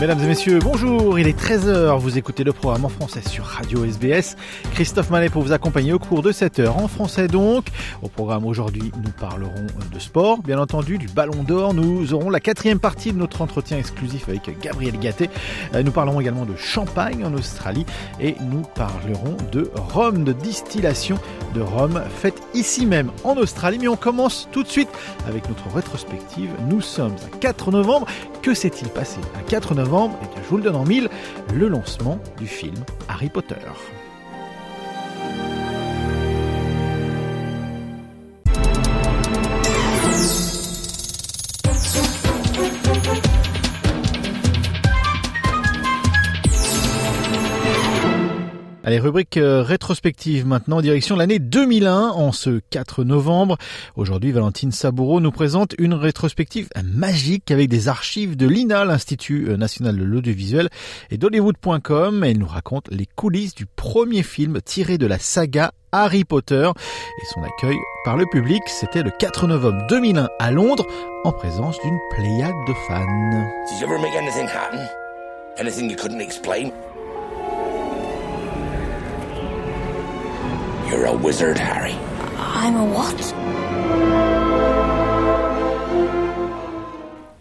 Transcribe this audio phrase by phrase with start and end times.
[0.00, 3.84] Mesdames et messieurs, bonjour, il est 13h, vous écoutez le programme en français sur Radio
[3.84, 4.34] SBS.
[4.72, 7.66] Christophe Mallet pour vous accompagner au cours de cette heure, en français donc.
[8.00, 11.74] Au programme aujourd'hui, nous parlerons de sport, bien entendu, du ballon d'or.
[11.74, 15.28] Nous aurons la quatrième partie de notre entretien exclusif avec Gabriel Gatté.
[15.74, 17.84] Euh, nous parlerons également de champagne en Australie
[18.22, 21.18] et nous parlerons de rhum, de distillation
[21.54, 23.76] de rhum faite ici même en Australie.
[23.78, 24.88] Mais on commence tout de suite
[25.28, 26.48] avec notre rétrospective.
[26.70, 28.06] Nous sommes à 4 novembre.
[28.40, 31.08] Que s'est-il passé à 4 novembre et je vous le donne en mille,
[31.52, 32.76] le lancement du film
[33.08, 33.56] Harry Potter.
[48.90, 53.56] Allez, rubrique euh, rétrospective maintenant, en direction l'année 2001, en ce 4 novembre.
[53.94, 59.56] Aujourd'hui, Valentine Saboureau nous présente une rétrospective magique avec des archives de l'INA, l'Institut euh,
[59.56, 60.70] National de l'Audiovisuel,
[61.12, 62.24] et d'Hollywood.com.
[62.24, 67.26] Elle nous raconte les coulisses du premier film tiré de la saga Harry Potter et
[67.32, 68.62] son accueil par le public.
[68.66, 70.84] C'était le 4 novembre 2001 à Londres,
[71.22, 73.06] en présence d'une pléiade de fans.
[73.70, 74.80] Did you ever make anything happen?
[75.60, 76.72] Anything you couldn't explain?
[80.90, 81.94] You're a wizard, Harry.
[82.36, 83.14] I'm a what?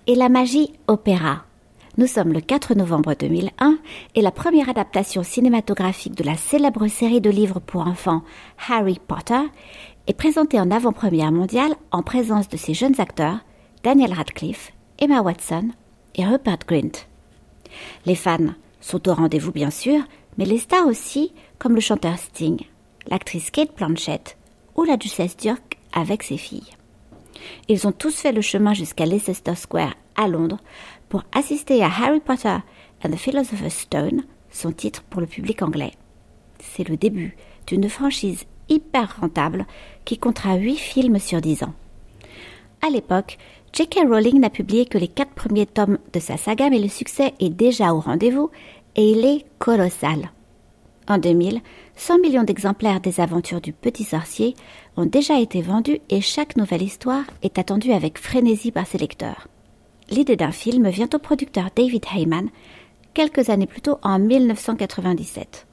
[0.06, 1.46] Et la magie opéra.
[1.98, 3.80] Nous sommes le 4 novembre 2001
[4.14, 8.22] et la première adaptation cinématographique de la célèbre série de livres pour enfants
[8.70, 9.42] Harry Potter
[10.06, 13.40] est présentée en avant-première mondiale en présence de ses jeunes acteurs
[13.82, 15.70] Daniel Radcliffe, Emma Watson
[16.14, 17.08] et Rupert Grint.
[18.06, 20.02] Les fans sont au rendez-vous bien sûr,
[20.38, 22.60] mais les stars aussi, comme le chanteur Sting,
[23.08, 24.38] l'actrice Kate Blanchett
[24.76, 26.72] ou la duchesse d'York avec ses filles.
[27.68, 30.60] Ils ont tous fait le chemin jusqu'à Leicester Square à Londres
[31.08, 32.58] pour assister à Harry Potter
[33.04, 35.92] and the Philosopher's Stone, son titre pour le public anglais.
[36.60, 37.36] C'est le début
[37.68, 39.66] d'une franchise hyper rentable
[40.06, 41.74] qui comptera 8 films sur 10 ans.
[42.86, 43.38] À l'époque,
[43.74, 44.00] J.K.
[44.08, 47.50] Rowling n'a publié que les quatre premiers tomes de sa saga, mais le succès est
[47.50, 48.50] déjà au rendez-vous
[48.96, 50.32] et il est colossal.
[51.08, 51.62] En 2000,
[52.00, 54.56] 100 millions d'exemplaires des aventures du petit sorcier
[54.96, 59.50] ont déjà été vendus et chaque nouvelle histoire est attendue avec frénésie par ses lecteurs.
[60.10, 62.50] L'idée d'un film vient au producteur David Heyman
[63.14, 65.68] quelques années plus tôt en 1997.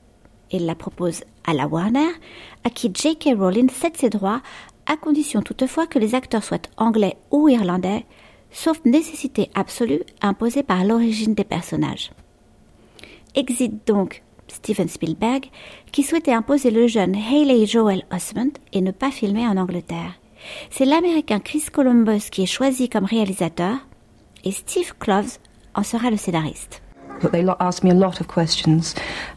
[0.50, 2.10] Il la propose à la Warner,
[2.64, 3.36] à qui J.K.
[3.38, 4.42] Rowling cède ses droits,
[4.86, 8.04] à condition toutefois que les acteurs soient anglais ou irlandais,
[8.50, 12.10] sauf nécessité absolue imposée par l'origine des personnages.
[13.36, 15.46] Exit donc Steven Spielberg,
[15.92, 20.20] qui souhaitait imposer le jeune Haley Joel Osment et ne pas filmer en Angleterre.
[20.70, 23.76] C'est l'américain Chris Columbus qui est choisi comme réalisateur
[24.44, 25.38] et Steve Kloves
[25.74, 26.82] en sera le scénariste.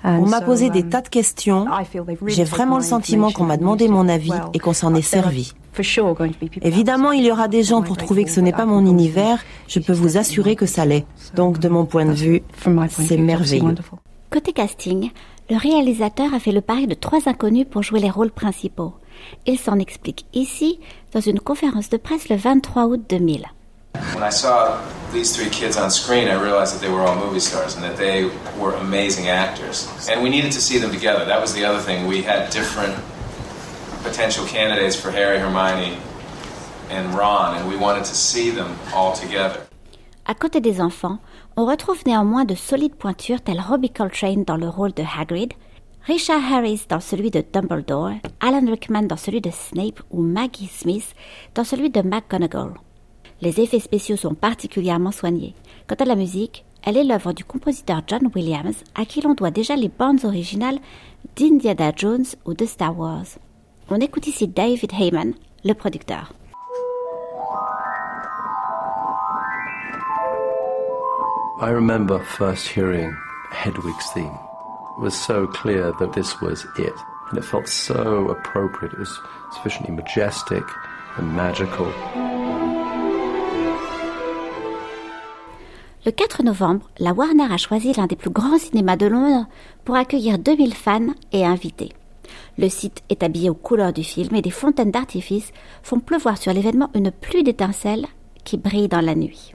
[0.04, 1.66] On m'a posé des tas de questions.
[2.28, 5.54] J'ai vraiment le sentiment qu'on m'a demandé mon avis et qu'on s'en est servi.
[6.62, 9.44] Évidemment, il y aura des gens pour trouver que ce n'est pas mon univers.
[9.68, 11.06] Je peux vous assurer que ça l'est.
[11.36, 12.44] Donc, de mon point de vue,
[12.90, 13.76] c'est merveilleux.
[14.32, 15.10] Côté casting,
[15.50, 18.94] le réalisateur a fait le pari de trois inconnus pour jouer les rôles principaux.
[19.48, 20.80] Il s'en explique ici
[21.14, 23.48] dans une conférence de presse le 23 août 2000.
[24.14, 24.78] When I saw
[25.12, 27.98] these three kids on screen, I realized that they were all movie stars and that
[27.98, 28.30] they
[28.60, 29.90] were amazing actors.
[30.08, 31.26] And we needed to see them together.
[31.26, 32.06] That was the other thing.
[32.06, 32.94] We had different
[34.04, 35.98] potential candidates for Harry, Hermione,
[36.92, 39.66] and Ron, and we wanted to see them all together.
[40.28, 41.18] À côté des enfants,
[41.60, 45.52] on retrouve néanmoins de solides pointures telles Robbie Coltrane dans le rôle de Hagrid,
[46.06, 51.14] Richard Harris dans celui de Dumbledore, Alan Rickman dans celui de Snape ou Maggie Smith
[51.56, 52.76] dans celui de McGonagall.
[53.42, 55.54] Les effets spéciaux sont particulièrement soignés.
[55.86, 59.52] Quant à la musique, elle est l'œuvre du compositeur John Williams, à qui l'on doit
[59.52, 60.80] déjà les bandes originales
[61.36, 63.28] d'Indiana Jones ou de Star Wars.
[63.90, 65.34] On écoute ici David Heyman,
[65.66, 66.32] le producteur.
[71.62, 73.14] I remember first hearing
[73.52, 74.32] Hedwig's theme.
[74.98, 76.94] It was so clear that this was it.
[77.30, 78.94] And it felt so appropriate.
[78.94, 79.20] It was
[79.52, 80.64] sufficiently majestic
[81.18, 81.92] and magical.
[86.06, 89.46] Le 4 novembre, la Warner a choisi l'un des plus grands cinémas de Londres
[89.84, 91.92] pour accueillir 2000 fans et invités.
[92.58, 95.52] Le site est habillé aux couleurs du film et des fontaines d'artifice
[95.84, 98.08] font pleuvoir sur l'événement une pluie d'étincelles
[98.46, 99.52] qui brille dans la nuit.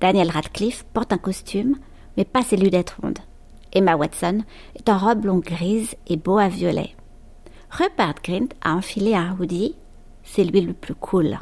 [0.00, 1.76] Daniel Radcliffe porte un costume,
[2.16, 3.18] mais pas ses lunettes rondes.
[3.72, 4.42] Emma Watson
[4.74, 6.94] est en robe longue grise et beau à violet.
[7.70, 9.76] Rupert Grint a enfilé un hoodie,
[10.24, 11.38] c'est lui le plus cool.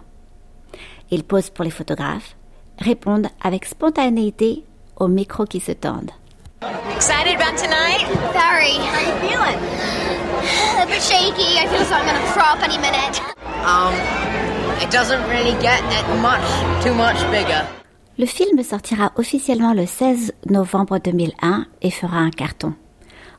[1.11, 2.37] Il pose pour les photographes,
[2.79, 4.65] répondent avec spontanéité
[4.97, 6.11] aux micros qui se tendent.
[6.95, 8.05] Excited about tonight?
[8.33, 8.75] Very.
[8.77, 9.59] How you feeling?
[10.83, 11.57] A bit shaky.
[11.57, 13.21] I feel like I'm gonna throw up any minute.
[13.65, 13.95] Um,
[14.83, 15.81] it doesn't really get
[16.21, 16.43] much,
[16.83, 17.65] too much bigger.
[18.19, 22.75] Le film sortira officiellement le 16 novembre 2001 et fera un carton.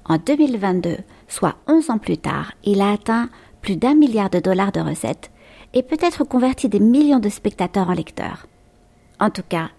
[0.05, 0.95] En 2022,
[1.27, 3.27] soit 11 ans plus tard, il a atteint
[3.61, 5.31] plus d'un milliard de dollars de recettes
[5.73, 8.47] et peut être converti des millions de spectateurs en lecteurs.
[9.19, 9.69] En tout cas,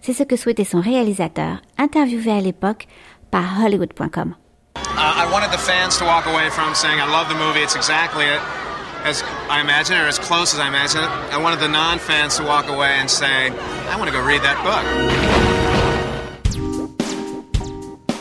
[0.00, 2.88] c'est ce que souhaitait son réalisateur, interviewé à l'époque
[3.30, 4.34] par Hollywood.com.
[4.76, 7.76] Uh, I wanted the fans to walk away from saying, I love the movie, it's
[7.76, 8.67] exactly it.
[9.08, 11.08] As I imagine or as close as I imagine it.
[11.32, 13.50] I wanted the non-fans to walk away and say,
[13.90, 14.84] I want to go read that book.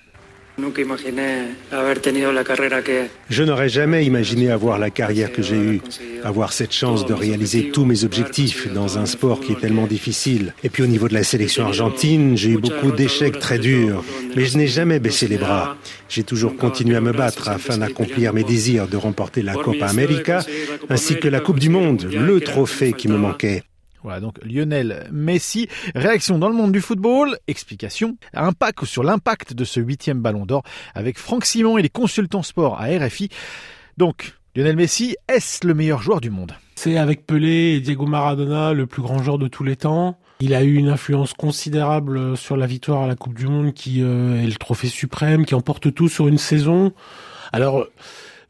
[3.30, 5.80] Je n'aurais jamais imaginé avoir la carrière que j'ai eue,
[6.24, 10.54] avoir cette chance de réaliser tous mes objectifs dans un sport qui est tellement difficile.
[10.64, 14.02] Et puis au niveau de la sélection argentine, j'ai eu beaucoup d'échecs très durs,
[14.34, 15.76] mais je n'ai jamais baissé les bras.
[16.08, 20.40] J'ai toujours continué à me battre afin d'accomplir mes désirs de remporter la Copa América
[20.88, 23.62] ainsi que la Coupe du Monde, le trophée qui me manquait.
[24.02, 25.68] Voilà, donc Lionel Messi.
[25.94, 30.62] Réaction dans le monde du football, explication, impact sur l'impact de ce huitième ballon d'or
[30.94, 33.28] avec Franck Simon et les consultants sport à RFI.
[33.96, 36.52] Donc, Lionel Messi, est-ce le meilleur joueur du monde?
[36.76, 40.18] C'est avec Pelé et Diego Maradona le plus grand joueur de tous les temps.
[40.40, 44.02] Il a eu une influence considérable sur la victoire à la Coupe du Monde qui
[44.02, 46.92] euh, est le trophée suprême, qui emporte tout sur une saison.
[47.52, 47.86] Alors,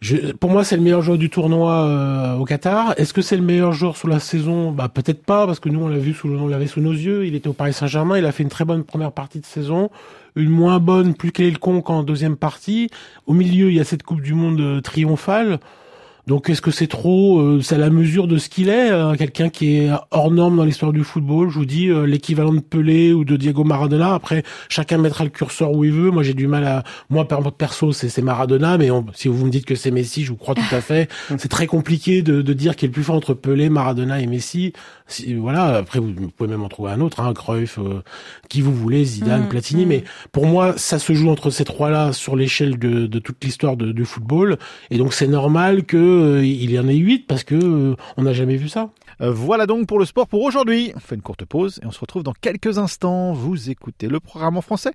[0.01, 2.95] je, pour moi, c'est le meilleur joueur du tournoi euh, au Qatar.
[2.99, 4.71] Est-ce que c'est le meilleur joueur sur la saison?
[4.71, 7.27] Bah peut-être pas, parce que nous on l'a vu, sous, on l'avait sous nos yeux.
[7.27, 8.17] Il était au Paris Saint-Germain.
[8.17, 9.91] Il a fait une très bonne première partie de saison,
[10.37, 12.91] une moins bonne, plus le con qu'en deuxième partie.
[13.27, 15.59] Au milieu, il y a cette Coupe du Monde euh, triomphale.
[16.29, 19.15] Donc est-ce que c'est trop euh, C'est à la mesure de ce qu'il est, euh,
[19.15, 21.49] quelqu'un qui est hors norme dans l'histoire du football.
[21.49, 24.13] Je vous dis euh, l'équivalent de Pelé ou de Diego Maradona.
[24.13, 26.11] Après, chacun mettra le curseur où il veut.
[26.11, 29.75] Moi, j'ai du mal à moi perso, c'est Maradona, mais si vous me dites que
[29.75, 31.11] c'est Messi, je vous crois tout à fait.
[31.39, 34.27] c'est très compliqué de, de dire qui est le plus fort entre Pelé, Maradona et
[34.27, 34.75] Messi.
[35.09, 35.79] Si, voilà.
[35.79, 37.79] Après, vous, pouvez même en trouver un autre, hein, Cruyff,
[38.49, 39.85] qui vous voulez, Zidane, mm, Platini.
[39.85, 39.89] Mm.
[39.89, 43.77] Mais pour moi, ça se joue entre ces trois-là sur l'échelle de, de, toute l'histoire
[43.77, 44.59] du football.
[44.91, 48.23] Et donc, c'est normal que euh, il y en ait huit parce que euh, on
[48.23, 48.91] n'a jamais vu ça.
[49.21, 50.93] Euh, voilà donc pour le sport pour aujourd'hui.
[50.95, 53.33] On fait une courte pause et on se retrouve dans quelques instants.
[53.33, 54.93] Vous écoutez le programme en français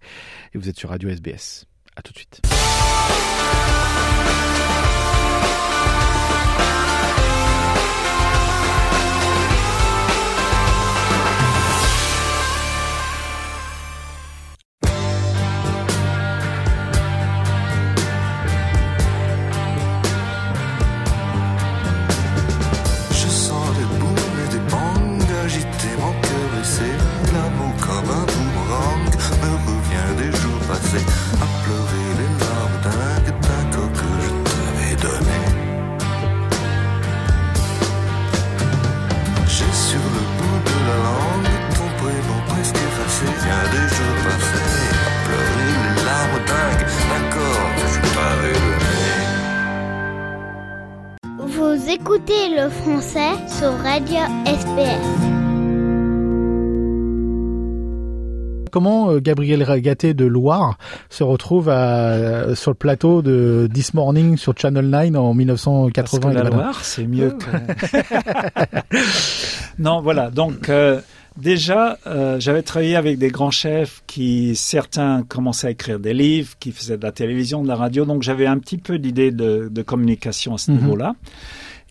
[0.53, 1.65] et vous êtes sur Radio SBS.
[1.95, 2.41] À tout de suite.
[51.73, 55.33] Écoutez le français sur Radio SPS.
[58.71, 60.77] Comment euh, Gabriel Gaté de Loire
[61.09, 66.35] se retrouve à, sur le plateau de This Morning sur Channel 9 en 1980 Parce
[66.35, 67.45] que la Loire, c'est mieux que...
[69.79, 70.69] non, voilà, donc...
[70.69, 71.01] Euh,
[71.37, 76.53] Déjà, euh, j'avais travaillé avec des grands chefs qui, certains commençaient à écrire des livres,
[76.59, 79.67] qui faisaient de la télévision, de la radio, donc j'avais un petit peu d'idée de,
[79.71, 80.77] de, communication à ce mhm.
[80.77, 81.15] niveau-là.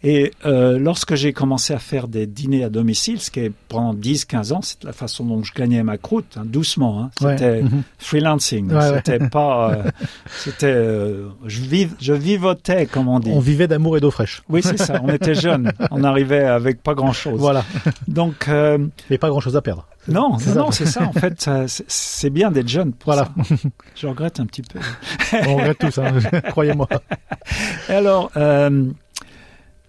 [0.05, 3.95] Et euh, lorsque j'ai commencé à faire des dîners à domicile, ce qui est pendant
[3.95, 7.03] 10-15 ans, c'est la façon dont je gagnais ma croûte, hein, doucement.
[7.03, 7.11] Hein.
[7.19, 7.83] C'était mhm.
[7.99, 8.73] freelancing.
[8.95, 9.73] c'était pas.
[9.73, 9.91] Euh,
[10.27, 10.67] c'était.
[10.75, 13.31] Euh, je, vive, je vivotais, comme on dit.
[13.33, 14.43] On vivait d'amour et d'eau fraîche.
[14.49, 15.01] Oui, c'est ça.
[15.05, 15.73] On était jeunes.
[15.93, 17.39] On arrivait avec pas grand-chose.
[17.39, 17.65] Voilà.
[18.09, 18.49] Donc.
[18.49, 18.79] Euh,
[19.09, 19.87] et pas grand-chose à perdre.
[20.09, 21.05] Non, non, non c'est ça.
[21.05, 22.93] En fait, c'est bien d'être jeune.
[23.05, 23.29] voilà.
[23.95, 24.81] Je regrette un petit peu.
[25.47, 26.13] On regrette tous, hein,
[26.51, 26.89] croyez-moi.
[27.89, 28.33] Alors.
[28.37, 28.91] Euh,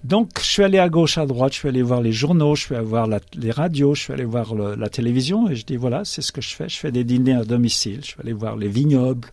[0.03, 2.63] donc, je suis allé à gauche, à droite, je suis allé voir les journaux, je
[2.63, 6.03] suis allé voir les radios, je suis allé voir la télévision et je dis voilà,
[6.03, 6.67] c'est ce que je fais.
[6.67, 9.29] Je fais des dîners à domicile, je suis allé voir les vignobles,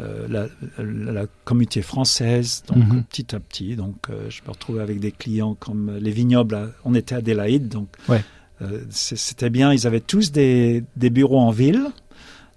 [0.00, 0.46] euh, la,
[0.78, 3.04] la, communauté française, donc mhm.
[3.04, 3.76] petit à petit.
[3.76, 6.72] Donc, euh, je me retrouvais avec des clients comme les vignobles.
[6.84, 9.72] on était à Adélaïde, donc euh, c'était bien.
[9.72, 11.86] Ils avaient tous des, des bureaux en ville.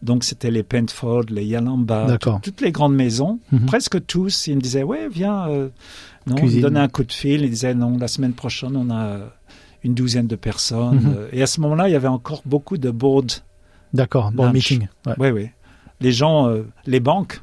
[0.02, 3.66] Donc c'était les Pentford, les Yalamba, toutes les grandes maisons, mhm.
[3.66, 4.48] presque tous.
[4.48, 5.70] Ils me disaient ouais viens, euh,
[6.28, 9.20] non, ils donnaient un coup de fil, ils disaient non la semaine prochaine on a
[9.84, 11.02] une douzaine de personnes.
[11.02, 11.16] Mhm.
[11.18, 13.32] Euh, et à ce moment-là il y avait encore beaucoup de board.
[13.94, 14.88] D'accord, board meeting.
[15.18, 15.50] Oui oui.
[16.00, 17.42] Les gens, euh, les banques.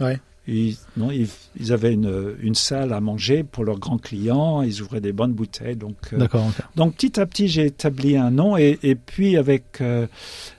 [0.00, 0.20] Ouais.
[0.48, 5.00] Ils, non, ils, avaient une, une, salle à manger pour leurs grands clients, ils ouvraient
[5.00, 5.74] des bonnes bouteilles.
[5.74, 6.48] Donc, D'accord.
[6.76, 9.80] donc petit à petit, j'ai établi un nom et, et puis avec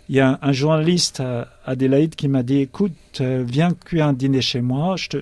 [0.10, 4.14] il y a un, journaliste à Adélaïde qui m'a dit écoute, euh, viens cuire un
[4.14, 5.18] dîner chez moi, je, te,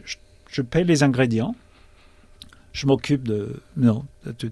[0.48, 1.56] je, paye les ingrédients.
[2.72, 3.62] Je m'occupe de.
[3.78, 4.06] Non,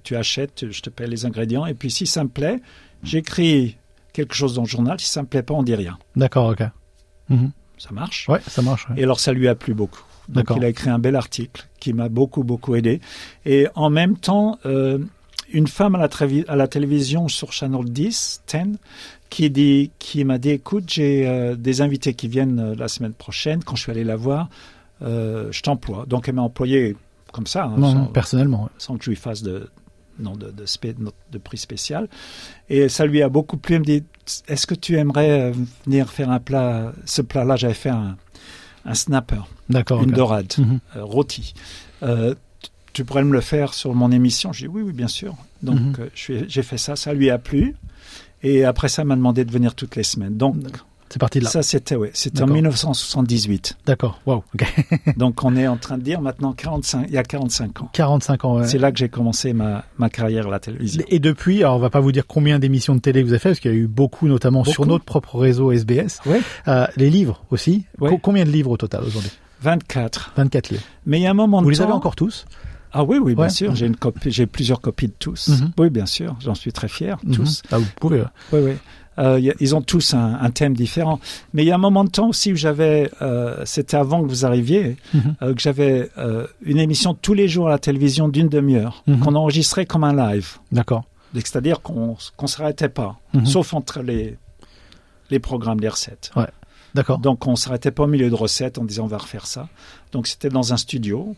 [0.03, 1.65] tu, achètes, je te paye les ingrédients.
[1.65, 2.62] Et puis si ça me plaît,
[3.03, 3.77] j'écris
[4.13, 5.00] quelque chose dans le journal.
[5.00, 5.98] Si ça me plaît pas, on dit rien.
[6.15, 6.63] D'accord, ok.
[7.29, 7.51] Mhm.
[7.77, 8.27] Ça marche?
[8.30, 8.88] Ouais, ça marche.
[8.98, 10.03] Et alors ça lui a plu beaucoup.
[10.30, 13.01] Donc il a écrit un bel article qui m'a beaucoup, beaucoup aidé.
[13.46, 15.00] Et en même temps, euh,
[15.51, 16.10] une femme à la,
[16.48, 18.77] à la, télévision sur Channel 10, 10
[19.30, 23.13] qui, dit, qui m'a dit écoute, j'ai euh, des invités qui viennent euh, la semaine
[23.13, 23.63] prochaine.
[23.63, 24.50] Quand je suis allé la voir,
[25.01, 26.06] je t'emploie.
[26.08, 26.96] Donc elle m'a employé
[27.34, 27.65] comme ça.
[27.65, 28.70] Hein, non, personnellement.
[28.77, 29.70] Sans que je lui fasse de,
[30.20, 30.65] non, de, de,
[31.32, 32.08] de, prix spécial.
[32.70, 33.75] Et ça lui a beaucoup plu.
[33.75, 34.03] Elle me dit
[34.48, 35.53] est-ce que tu aimerais
[35.86, 38.18] venir faire un plat Ce plat-là, j'avais fait un,
[38.86, 39.42] un snapper.
[39.70, 40.03] D'accord.
[40.03, 40.80] Une dorade, mhm.
[40.96, 41.53] rôti.
[42.94, 44.53] tu pourrais me le faire sur mon émission?
[44.53, 45.36] J'ai dit oui, oui, bien sûr.
[45.62, 46.10] Donc mhm.
[46.48, 47.75] j'ai fait ça, ça lui a plu.
[48.44, 50.36] Et après ça, m'a demandé de venir toutes les semaines.
[50.36, 50.58] Donc,
[51.13, 51.51] c'est parti de là.
[51.51, 53.77] Ça, c'était ouais, c'était en 1978.
[53.86, 54.20] D'accord.
[54.25, 54.43] Wow.
[55.17, 57.89] Donc, on est en train de dire maintenant 45, il y a 45 ans.
[57.93, 58.58] 45 ans.
[58.58, 58.67] Ouais.
[58.67, 61.03] C'est là que j'ai commencé ma, ma carrière à la télévision.
[61.10, 63.50] Et depuis, alors on va pas vous dire combien d'émissions de télé vous avez fait,
[63.50, 66.20] parce qu'il y a eu beaucoup, notamment sur notre propre réseau SBS.
[66.25, 66.41] Ouais.
[66.67, 67.86] Euh, les livres aussi.
[68.24, 69.32] combien de livres au total aujourd'hui?
[69.62, 70.34] 24.
[70.36, 70.84] 24 livres.
[71.05, 72.46] Mais il y a un moment vous de les avez encore tous?
[72.91, 73.75] Ah oui, oui, bien sûr.
[73.75, 75.50] J'ai une copie, j'ai plusieurs copies de tous.
[75.50, 75.72] Mhm.
[75.79, 76.36] Oui, bien sûr.
[76.39, 77.17] J'en suis très fier.
[77.24, 77.36] Mhm.
[77.36, 77.62] Tous.
[77.72, 78.24] Ah, vous pouvez.
[78.51, 78.74] Oui, oui.
[79.20, 81.20] Euh, ils ont tous un, un, thème différent.
[81.53, 84.27] Mais il y a un moment de temps aussi où j'avais, euh, c'était avant que
[84.27, 85.36] vous arriviez, mhm.
[85.41, 86.10] euh, que j'avais
[86.63, 90.58] une émission tous les jours à la télévision d'une demi-heure, qu'on enregistrait comme un live.
[90.72, 91.03] D'accord.
[91.34, 94.38] C'est-à-dire qu'on qu'on s'arrêtait pas, sauf entre les
[95.29, 96.32] les programmes, les recettes.
[96.36, 96.48] Ouais.
[96.93, 97.17] D'accord.
[97.17, 99.67] Donc on s'arrêtait pas au milieu de recettes en disant on va refaire ça.
[100.12, 101.36] Donc c'était dans un studio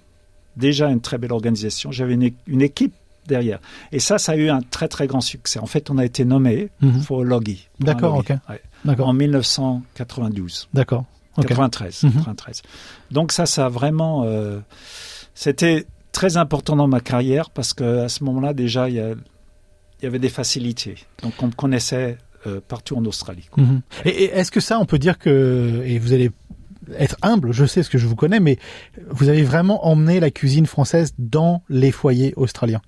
[0.58, 1.92] déjà une très belle organisation.
[1.92, 2.94] J'avais une, équipe
[3.28, 3.60] derrière.
[3.92, 5.60] Et ça, ça a eu un très très grand succès.
[5.60, 7.04] En fait, on a été nommé mhm.
[7.04, 7.68] pour Logi.
[7.80, 8.34] D'accord, ok.
[9.00, 10.70] En 1992.
[10.74, 11.06] D'accord.
[11.36, 12.62] 93, 93.
[12.64, 12.70] Mhm.
[13.12, 14.24] Donc ça, ça a vraiment...
[14.26, 14.60] Euh,
[15.34, 19.16] c'était très important dans ma carrière parce que à ce moment-là, déjà, il y a
[20.02, 20.96] il y avait des facilités.
[21.22, 22.18] Donc on me connaissait
[22.48, 23.50] euh, partout en Australie.
[23.58, 23.82] Mhm.
[24.06, 26.32] Et, est-ce que ça, on peut dire que, et vous allez
[26.98, 28.60] être humble, je sais ce que je vous connais, mais
[29.10, 32.82] vous avez vraiment emmené la cuisine française dans les foyers australiens?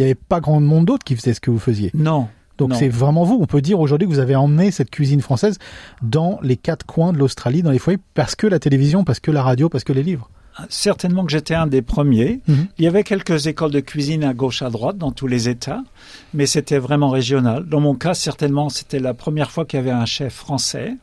[0.00, 1.90] Il n'y avait pas grand monde d'autres qui faisaient ce que vous faisiez.
[1.92, 2.28] Non.
[2.56, 3.38] Donc c'est vraiment vous.
[3.38, 5.58] On peut dire aujourd'hui que vous avez emmené cette cuisine française
[6.00, 9.30] dans les quatre coins de l'Australie, dans les foyers, parce que la télévision, parce que
[9.30, 10.30] la radio, parce que les livres.
[10.70, 12.40] Certainement que j'étais un des premiers.
[12.48, 12.66] Mhm.
[12.78, 15.82] Il y avait quelques écoles de cuisine à gauche, à droite, dans tous les États,
[16.32, 17.66] mais c'était vraiment régional.
[17.66, 20.96] Dans mon cas, certainement, c'était la première fois qu'il y avait un chef français.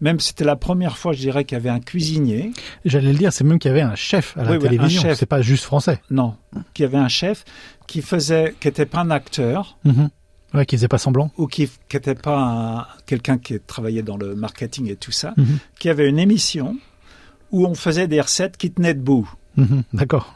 [0.00, 2.52] Même c'était la première fois, je dirais, qu'il y avait un cuisinier.
[2.84, 5.02] J'allais le dire, c'est même qu'il y avait un chef à la télévision.
[5.04, 6.00] Oui, c'est pas juste français.
[6.10, 6.34] Non,
[6.74, 7.44] qu'il y avait un chef
[7.86, 9.78] qui faisait, qui n'était pas un acteur.
[10.54, 11.30] Ouais, qui faisait pas semblant.
[11.38, 15.58] Ou qui n'était pas quelqu'un qui travaillait dans le marketing et tout ça, mhm.
[15.78, 16.76] qui avait une émission
[17.50, 19.30] où on faisait des recettes qui tenaient debout.
[19.56, 20.34] Mhm, d'accord.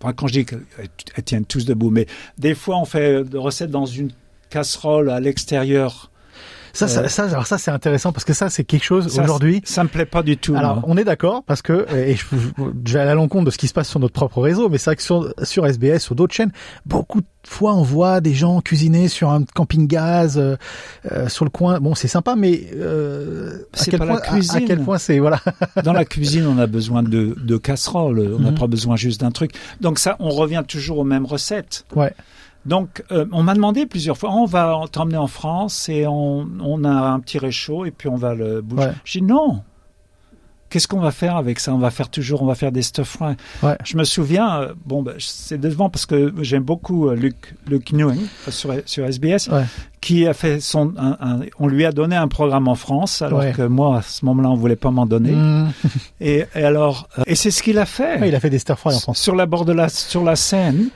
[0.00, 2.06] quand je dis qu'elles tiennent tous debout, mais
[2.38, 4.10] des fois on fait des recettes dans une
[4.50, 6.11] casserole à l'extérieur
[6.72, 9.60] ça, ça, ça, alors ça c'est intéressant parce que ça c'est quelque chose aujourd'hui.
[9.64, 10.54] Ça me plaît pas du tout.
[10.54, 12.24] Alors on est d'accord parce que et je,
[12.84, 14.78] je, vais aller à l'encontre de ce qui se passe sur notre propre réseau, mais
[14.78, 16.52] c'est vrai que sur, sur SBS, sur d'autres chaînes,
[16.86, 20.56] beaucoup de fois on voit des gens cuisiner sur un camping-gaz euh,
[21.10, 21.80] euh sur le coin.
[21.80, 24.56] Bon, c'est sympa, mais euh, c'est pas la cuisine.
[24.56, 25.40] À, quel point c'est voilà.
[25.84, 28.34] Dans la cuisine, on a besoin de, de casseroles.
[28.36, 28.58] On n'a mhm.
[28.58, 29.52] pas besoin juste d'un truc.
[29.80, 31.84] Donc ça, on revient toujours aux mêmes recettes.
[31.94, 32.12] Ouais.
[32.64, 36.84] Donc, euh, on m'a demandé plusieurs fois, on va t'emmener en France et on, on,
[36.84, 38.90] a un petit réchaud et puis on va le bouger.
[39.04, 39.62] J'ai dit non.
[40.70, 41.74] Qu'est-ce qu'on va faire avec ça?
[41.74, 43.18] On va faire toujours, on va faire des stuff.
[43.62, 43.76] Ouais.
[43.84, 47.92] Je me souviens, euh, bon, bah, c'est devant parce que j'aime beaucoup euh, Luc, Luc
[47.92, 49.50] Newing sur, sur SBS,
[50.00, 50.94] qui a fait son,
[51.58, 54.54] on lui a donné un programme en France, alors que moi à ce moment-là on
[54.54, 55.32] voulait pas m'en donner.
[55.32, 55.72] Mm.
[56.22, 58.26] et, et, alors, et c'est ce qu'il a fait.
[58.26, 59.18] il a fait des fries en France.
[59.18, 60.88] Sur la bord de la, sur la Seine.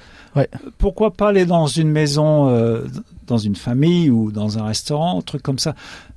[0.78, 2.85] Pourquoi pas aller dans une maison, euh,
[3.26, 5.75] dans une famille ou dans un restaurant, un truc comme ça?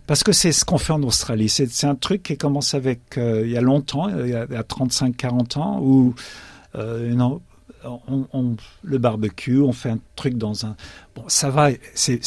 [0.08, 1.50] Parce que c'est ce qu'on fait en Australie.
[1.50, 5.60] C'est un truc qui commence avec euh, il y a longtemps, il y a, 35-40
[5.60, 6.16] ans, où
[6.76, 7.16] euh,
[7.86, 10.76] on, le barbecue, on fait un truc dans un.
[11.16, 12.20] Bon, ça va, c'est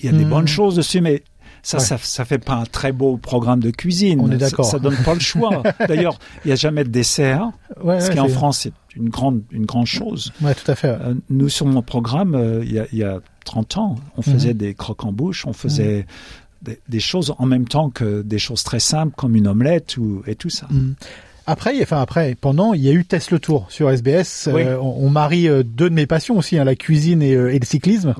[0.00, 0.30] il y a des hmm.
[0.30, 1.22] bonnes choses dessus, mais
[1.66, 4.20] ça, ça, ça, fait pas un très beau programme de cuisine.
[4.20, 4.64] On est d'accord.
[4.66, 5.64] Ça, ça, donne pas le choix.
[5.88, 7.50] D'ailleurs, il y a jamais de dessert.
[7.82, 10.32] Ouais, ce qui en France c'est une grande, une grande chose.
[10.40, 10.90] Ouais, tout à fait.
[10.90, 14.22] Euh, nous, sur mon programme, euh, il, y a, il, y a, 30 ans, on
[14.24, 14.34] mhm.
[14.34, 16.06] faisait des crocs en bouche, on faisait
[16.66, 16.76] mhm.
[16.88, 20.36] des, choses en même temps que des choses très simples comme une omelette ou, et
[20.36, 20.68] tout ça.
[20.70, 20.94] Mhm.
[21.48, 24.48] Après, enfin après, pendant, il y a eu Test le Tour sur SBS.
[24.48, 27.58] Euh, on, marie euh, deux de mes passions aussi, hein, la cuisine et, euh, et,
[27.60, 28.14] le cyclisme.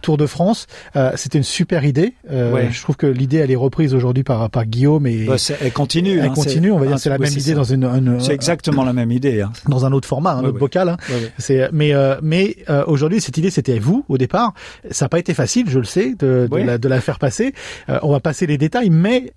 [0.00, 0.66] Tour de France,
[1.14, 2.14] c'était une super idée.
[2.28, 6.18] Je trouve que l'idée elle est reprise aujourd'hui par par Guillaume et bah, elle continue.
[6.18, 6.72] Elle hein, continue.
[6.72, 8.18] On va dire c'est la même idée dans une.
[8.20, 9.42] c'est exactement la même idée.
[9.42, 9.52] Hein.
[9.68, 10.88] Dans un autre format, un autre bocal.
[10.88, 10.96] Hein.
[11.38, 11.92] C'est mais
[12.22, 14.54] mais aujourd'hui cette idée c'était vous au départ.
[14.90, 17.54] Ça n'a pas été facile, je le sais, de, de, la, de la faire passer.
[18.02, 19.32] on va passer les détails, mais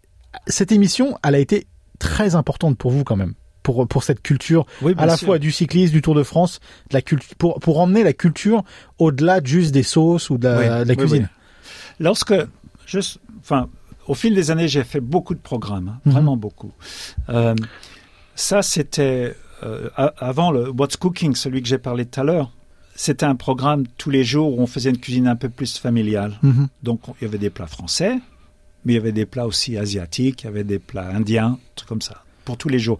[0.48, 1.68] cette émission, elle a été
[2.06, 3.34] très importante pour vous quand même.
[3.64, 6.60] Pour, pour cette culture à la fois du cyclisme, du Tour de France,
[6.92, 8.64] de la culture, pour, pour emmener la culture
[9.00, 11.30] au-delà juste des sauces ou de la, cuisine.
[12.00, 12.36] Lorsque,
[12.86, 13.68] juste, enfin,
[14.06, 16.12] au fil des années, j'ai fait beaucoup de programmes, hein, mhm.
[16.12, 16.74] vraiment beaucoup.
[17.30, 17.56] Euh,
[18.36, 22.52] ça, c'était euh, avant le What's Cooking, celui que j'ai parlé tout à l'heure.
[22.96, 26.38] C'était un programme tous les jours où on faisait une cuisine un peu plus familiale.
[26.44, 26.68] Mhm.
[26.84, 28.20] Donc, il y avait des plats français,
[28.86, 31.90] mais il y avait des plats aussi asiatiques, il y avait des plats indiens, trucs
[31.90, 33.00] comme ça, pour tous les jours.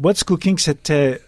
[0.00, 1.20] What's Cooking, c'était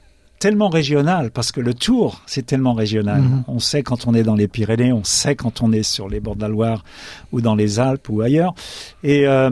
[0.42, 3.20] tellement régional parce que le tour, c'est tellement régional.
[3.22, 3.44] Mhm.
[3.46, 6.18] On sait quand on est dans les Pyrénées, on sait quand on est sur les
[6.18, 6.85] bords de la Loire
[7.31, 8.52] ou dans les Alpes ou ailleurs.
[9.05, 9.50] Et euh,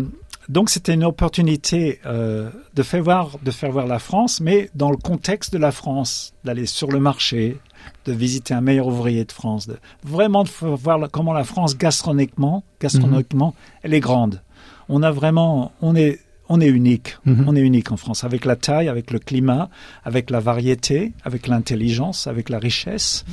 [0.50, 4.90] donc c'était une opportunité euh, de faire voir de faire voir la France, mais dans
[4.90, 7.56] le contexte de la France, d'aller sur le marché,
[8.04, 12.64] de visiter un meilleur ouvrier de France, de vraiment de voir comment la France gastronomiquement,
[12.80, 13.78] gastronomiquement, mhm.
[13.84, 14.42] elle est grande.
[14.88, 17.16] On a vraiment, on est, on est unique.
[17.26, 17.44] Mhm.
[17.46, 19.70] On est unique en France avec la taille, avec le climat,
[20.02, 23.24] avec la variété, avec l'intelligence, avec la richesse.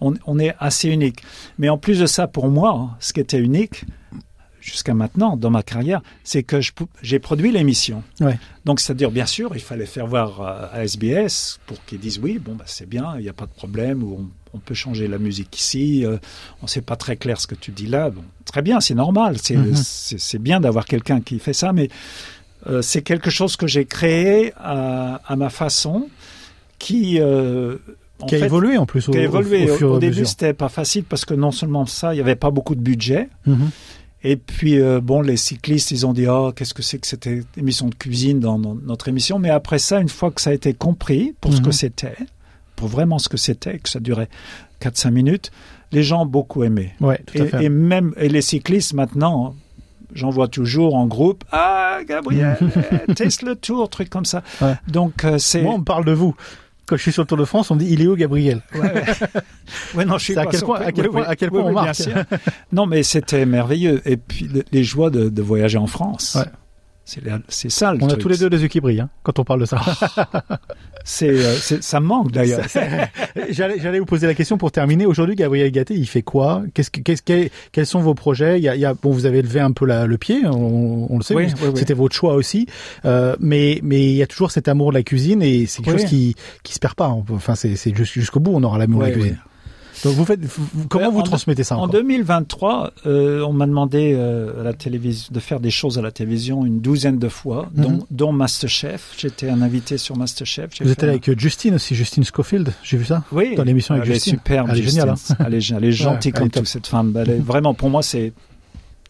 [0.00, 1.22] On, on, est assez unique.
[1.56, 3.84] Mais en plus de ça, pour moi, ce qui était unique,
[4.64, 6.58] jusqu'à maintenant dans ma carrière, c'est que
[7.02, 8.02] j'ai produit l'émission.
[8.64, 12.38] Donc, c'est-à-dire, bien sûr, il fallait faire voir euh, à SBS pour qu'ils disent oui,
[12.38, 15.18] bon, bah, c'est bien, il n'y a pas de problème, ou on, peut changer la
[15.18, 16.16] musique ici, euh,
[16.62, 18.08] on ne sait pas très clair ce que tu dis là.
[18.08, 20.38] Bon, très bien, c'est normal, c'est mm-hmm.
[20.38, 21.90] bien d'avoir quelqu'un qui fait ça, mais
[22.66, 26.08] euh, c'est quelque chose que j'ai créé à, ma façon,
[26.78, 27.18] qui...
[28.26, 29.70] qui a évolué en plus au, qui a évolué.
[29.82, 32.74] Au, début, c'était pas facile parce que non seulement ça, il n'y avait pas beaucoup
[32.74, 33.28] de budget.
[33.46, 33.68] Mm-hmm.
[34.26, 37.28] Et puis, euh, bon, les cyclistes, ils ont dit, oh, qu'est-ce que c'est que cette
[37.58, 39.38] émission de cuisine dans, notre émission?
[39.38, 41.72] Mais après ça, une fois que ça a été compris pour ce que mhm.
[41.72, 42.16] c'était,
[42.74, 44.30] pour vraiment ce que c'était, que ça durait
[44.80, 45.52] 4-5 minutes,
[45.92, 46.94] les gens ont beaucoup aimé.
[47.00, 47.64] Ouais, tout à et, fait.
[47.64, 49.54] et même et les cyclistes maintenant,
[50.14, 51.44] j'en vois toujours en groupe.
[51.52, 52.56] Ah, Gabriel,
[53.16, 54.42] teste le tour, truc comme ça.
[54.62, 54.74] Ouais.
[54.88, 55.62] Donc euh, c'est.
[55.62, 56.34] Moi, on parle de vous.
[56.86, 58.60] Quand je suis sur le Tour de France, on me dit il est où Gabriel
[58.74, 59.04] Ouais, ouais.
[59.94, 61.26] Ouais, non, je suis C'est à quel point- à quel point- oui.
[61.28, 62.02] à quel Oui, point on marque.
[62.72, 64.02] Non, mais c'était merveilleux.
[64.04, 66.36] Et puis le- les joies de, de voyager en France.
[67.06, 69.44] C'est ça le On a tous les deux les yeux qui brillent hein, quand on
[69.44, 69.78] parle de ça.
[71.06, 72.62] C'est, euh, c'est- ça me manque d'ailleurs.
[73.50, 75.04] J'allais, j'allais vous poser la question pour terminer.
[75.06, 76.62] Aujourd'hui, Gabriel Gatté, il fait quoi?
[76.72, 78.58] Qu'est-ce que, qu'est-ce que- quels sont vos projets?
[78.58, 80.40] Il y, a, il y a- bon, vous avez levé un peu la- le pied,
[80.46, 81.34] on, on le sait.
[81.34, 81.72] Oui, oui, oui.
[81.76, 82.66] C'était votre choix aussi,
[83.04, 85.98] euh, mais mais il y a toujours cet amour de la cuisine et c'est quelque
[86.00, 87.08] chose qui qui se perd pas.
[87.08, 89.38] Enfin, c'est, c'est jus- jusqu'au bout, on aura l'amour de la cuisine.
[90.02, 93.52] Donc vous faites, vous- comment Ouais, vous en- transmettez ça En encore 2023, euh, on
[93.52, 97.18] m'a demandé euh, à la télévision de faire des choses à la télévision une douzaine
[97.18, 98.00] de fois, dont, Mhm.
[98.10, 99.14] dont Masterchef.
[99.16, 100.70] J'étais un invité sur Masterchef.
[100.80, 103.54] Vous fait êtes allé un- avec euh, Justine aussi, Justine Schofield, j'ai vu ça Oui,
[103.56, 104.34] dans l'émission avec elle Justine.
[104.34, 104.68] est superbe.
[104.72, 105.10] Elle est géniale.
[105.10, 105.14] hein.
[105.46, 107.14] Elle est, elle est gentille Ouais, elle comme est tout cette femme.
[107.16, 108.32] Elle est vraiment pour moi c'est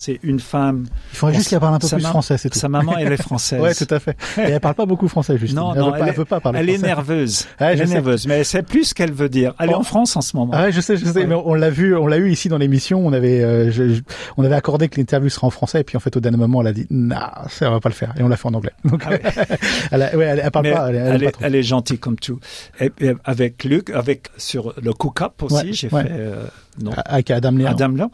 [0.05, 0.85] c'est une femme.
[1.13, 2.59] Il faudrait juste qu'elle parle un peu plus français, c'est tout.
[2.59, 3.61] Sa maman, elle est française.
[3.61, 4.17] Ouais, tout à fait.
[4.39, 5.59] Et elle parle pas beaucoup français, Justine.
[5.59, 7.47] Non, elle non, veut pas, elle, elle veut pas parler elle est nerveuse.
[7.59, 7.93] Elle est sais.
[7.95, 9.55] nerveuse, mais elle sait plus ce qu'elle veut dire.
[9.59, 9.79] Elle est Oh.
[9.79, 10.53] en France en ce moment.
[10.55, 11.27] Ah ouais, je sais, je sais, Ouais.
[11.27, 13.05] mais on l'a vu, on l'a eu ici dans l'émission.
[13.07, 14.03] On avait, euh, je- je-
[14.37, 16.61] on avait accordé que l'interview serait en français, et puis en fait au dernier moment,
[16.61, 17.17] elle a dit, non,
[17.49, 18.73] ça va pas le faire, et on l'a fait en anglais.
[18.85, 19.03] Donc,
[19.91, 21.55] elle, a- ouais, elle, elle parle Ah Mais pas, elle, elle, elle, est, pas elle
[21.55, 22.39] est gentille comme tout.
[22.81, 26.45] Et, et avec Luc, avec sur le Cook Up aussi, j'ai fait euh,
[26.81, 27.71] non, Avec Adam Léa.
[27.71, 28.11] Adam Léon.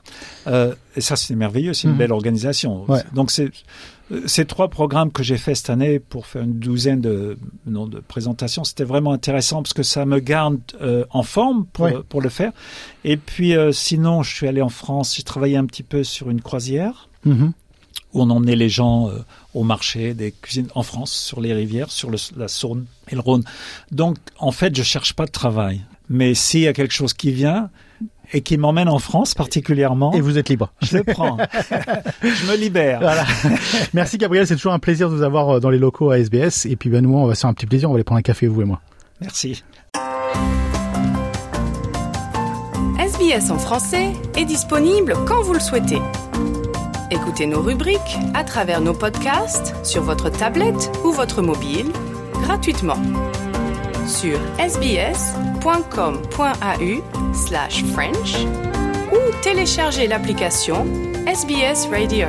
[0.46, 1.73] Euh, et ça, c'est merveilleux.
[1.75, 1.99] C'est une Mhm.
[1.99, 2.85] belle organisation.
[2.90, 3.03] Ouais.
[3.14, 3.51] Donc, c'est
[4.12, 7.87] euh, ces trois programmes que j'ai fait cette année pour faire une douzaine de, non,
[7.87, 12.20] de présentations, c'était vraiment intéressant parce que ça me garde euh, en forme pour, pour
[12.20, 12.53] le faire.
[13.05, 15.14] Et puis, euh, sinon, je suis allé en France.
[15.16, 17.53] J'ai travaillé un petit peu sur une croisière Mhm.
[18.12, 19.18] où on emmenait les gens euh,
[19.55, 23.20] au marché des cuisines en France, sur les rivières, sur le- la Saône et le
[23.20, 23.44] Rhône.
[23.92, 25.83] Donc, en fait, je cherche pas de travail.
[26.09, 27.70] Mais s'il y a quelque chose qui vient
[28.32, 30.72] et qui m'emmène en France particulièrement, Et vous êtes libre.
[30.82, 31.36] je le prends.
[32.22, 33.00] je me libère.
[33.00, 33.24] Voilà.
[33.94, 36.66] Merci Gabriel, c'est toujours un plaisir de vous avoir euh, dans les locaux à SBS.
[36.66, 38.18] Et puis ben nous, on va se faire un petit plaisir, on va aller prendre
[38.18, 38.80] un café vous et moi.
[39.20, 39.62] Merci.
[42.98, 45.98] SBS en français est disponible quand vous le souhaitez.
[47.10, 51.86] Écoutez nos rubriques à travers nos podcasts sur votre tablette ou votre mobile
[52.42, 52.98] gratuitement
[54.06, 54.38] sur
[55.61, 58.35] sbs.com.au slash French
[59.12, 60.87] ou téléchargez l'application
[61.27, 62.29] SBS Radio.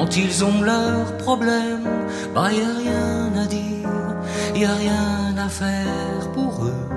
[0.00, 1.86] Quand ils ont leurs problèmes,
[2.34, 3.90] bah y a rien à dire,
[4.54, 6.88] y a rien à faire pour eux.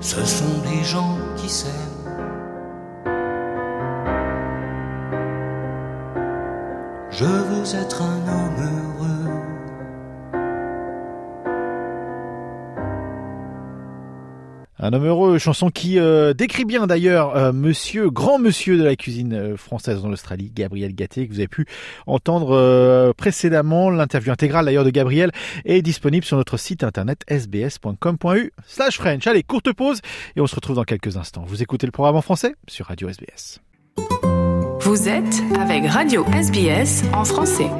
[0.00, 1.72] Ce sont des gens qui s'aiment.
[7.10, 9.01] Je veux être un homme heureux.
[14.84, 18.96] Un homme heureux, chanson qui euh, décrit bien d'ailleurs euh, monsieur, grand monsieur de la
[18.96, 21.66] cuisine euh, française en Australie, Gabriel Gatté, que vous avez pu
[22.08, 23.90] entendre euh, précédemment.
[23.90, 25.30] L'interview intégrale d'ailleurs de Gabriel
[25.64, 29.24] est disponible sur notre site internet sbs.com.u slash French.
[29.28, 30.00] Allez, courte pause
[30.34, 31.44] et on se retrouve dans quelques instants.
[31.46, 33.60] Vous écoutez le programme en français sur Radio SBS.
[34.80, 37.70] Vous êtes avec Radio SBS en français.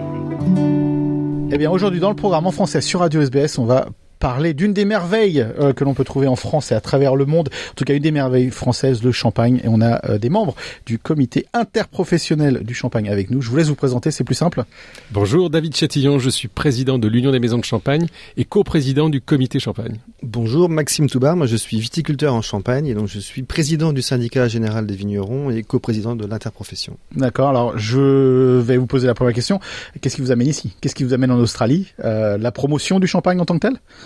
[1.50, 3.88] Eh bien, aujourd'hui, dans le programme en français sur Radio SBS, on va
[4.22, 7.26] parler d'une des merveilles euh, que l'on peut trouver en France et à travers le
[7.26, 7.48] monde.
[7.72, 9.60] En tout cas, une des merveilles françaises, le champagne.
[9.64, 10.54] Et on a euh, des membres
[10.86, 13.42] du comité interprofessionnel du champagne avec nous.
[13.42, 14.62] Je vous laisse vous présenter, c'est plus simple.
[15.10, 18.06] Bonjour, David Chatillon, je suis président de l'Union des maisons de champagne
[18.36, 19.96] et coprésident du comité champagne.
[20.22, 24.02] Bonjour, Maxime Toubar, moi je suis viticulteur en Champagne et donc je suis président du
[24.02, 26.96] syndicat général des vignerons et coprésident de l'interprofession.
[27.16, 29.58] D'accord, alors je vais vous poser la première question.
[30.00, 30.76] Qu'est-ce qui vous amène ici?
[30.80, 31.92] Qu'est-ce qui vous amène en Australie?
[32.04, 33.80] Euh, La promotion du champagne en tant que tel?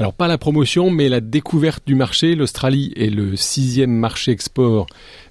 [0.00, 2.34] Alors pas la promotion, mais la découverte du marché.
[2.34, 4.86] L'Australie est le sixième marché export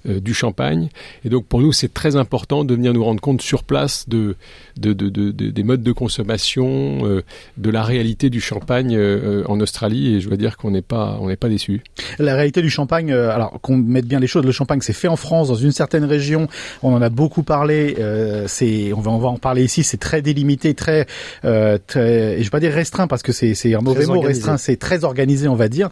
[0.08, 0.90] euh, du champagne.
[1.24, 4.36] Et donc pour nous, c'est très important de venir nous rendre compte sur place de,
[4.76, 7.22] de, de, de des modes de consommation, euh,
[7.56, 10.14] de la réalité du champagne euh, en Australie.
[10.14, 11.82] Et je dois dire qu'on n'est pas, on n'est pas déçu.
[12.20, 15.16] La réalité du champagne, alors qu'on mette bien les choses, le champagne c'est fait en
[15.16, 16.46] France, dans une certaine région.
[16.84, 17.96] On en a beaucoup parlé.
[18.46, 19.82] c'est, on va, on va en parler ici.
[19.82, 21.06] C'est très délimité, très,
[21.42, 24.20] très, je vais pas dire restreint parce que c'est, c'est un mauvais mot.
[24.20, 25.88] Restreint, c'est très organisé, on va dire.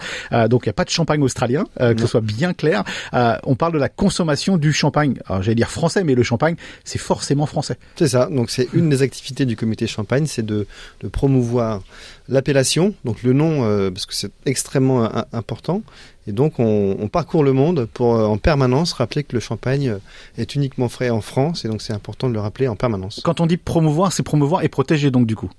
[0.48, 2.84] donc il n'y a pas de champagne australien, que ce soit bien clair.
[3.12, 5.18] on parle de la consommation du champagne.
[5.26, 7.76] Alors j'allais dire français, mais le champagne, c'est forcément français.
[7.96, 8.28] C'est ça.
[8.30, 10.66] Donc c'est une des activités du comité champagne, c'est de,
[11.00, 11.82] de, promouvoir
[12.28, 15.82] l'appellation, donc le nom, euh, parce que c'est extrêmement euh, important.
[16.26, 19.96] Et donc on, on, parcourt le monde pour euh, en permanence rappeler que le champagne
[20.36, 23.20] est uniquement frais en France, et donc c'est important de le rappeler en permanence.
[23.24, 25.50] Quand on dit promouvoir, c'est promouvoir et protéger donc du coup.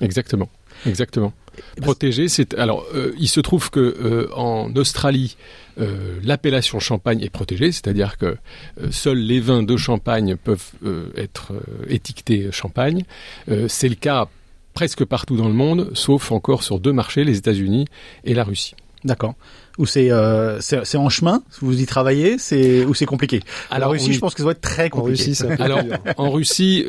[0.00, 0.48] Exactement.
[0.84, 1.32] Exactement.
[1.80, 5.36] Protéger, c'est alors euh, il se trouve que euh, en Australie,
[5.80, 8.36] euh, l'appellation champagne est protégée, c'est-à-dire que
[8.90, 10.72] seuls les vins de champagne peuvent
[11.16, 11.54] être
[11.88, 13.04] étiquetés champagne.
[13.68, 14.28] c'est le cas
[14.74, 17.86] presque partout dans le monde, sauf encore sur deux marchés, les États-Unis
[18.24, 18.74] et la Russie.
[19.04, 19.34] D'accord.
[19.78, 20.10] Ou c'est
[20.60, 23.40] c'est en chemin Vous y travaillez C'est ou c'est compliqué?
[23.70, 25.22] Alors, en Russie, je pense que ça doit être très compliqué.
[25.22, 25.80] En Russie, Alors
[26.16, 26.84] en Russie,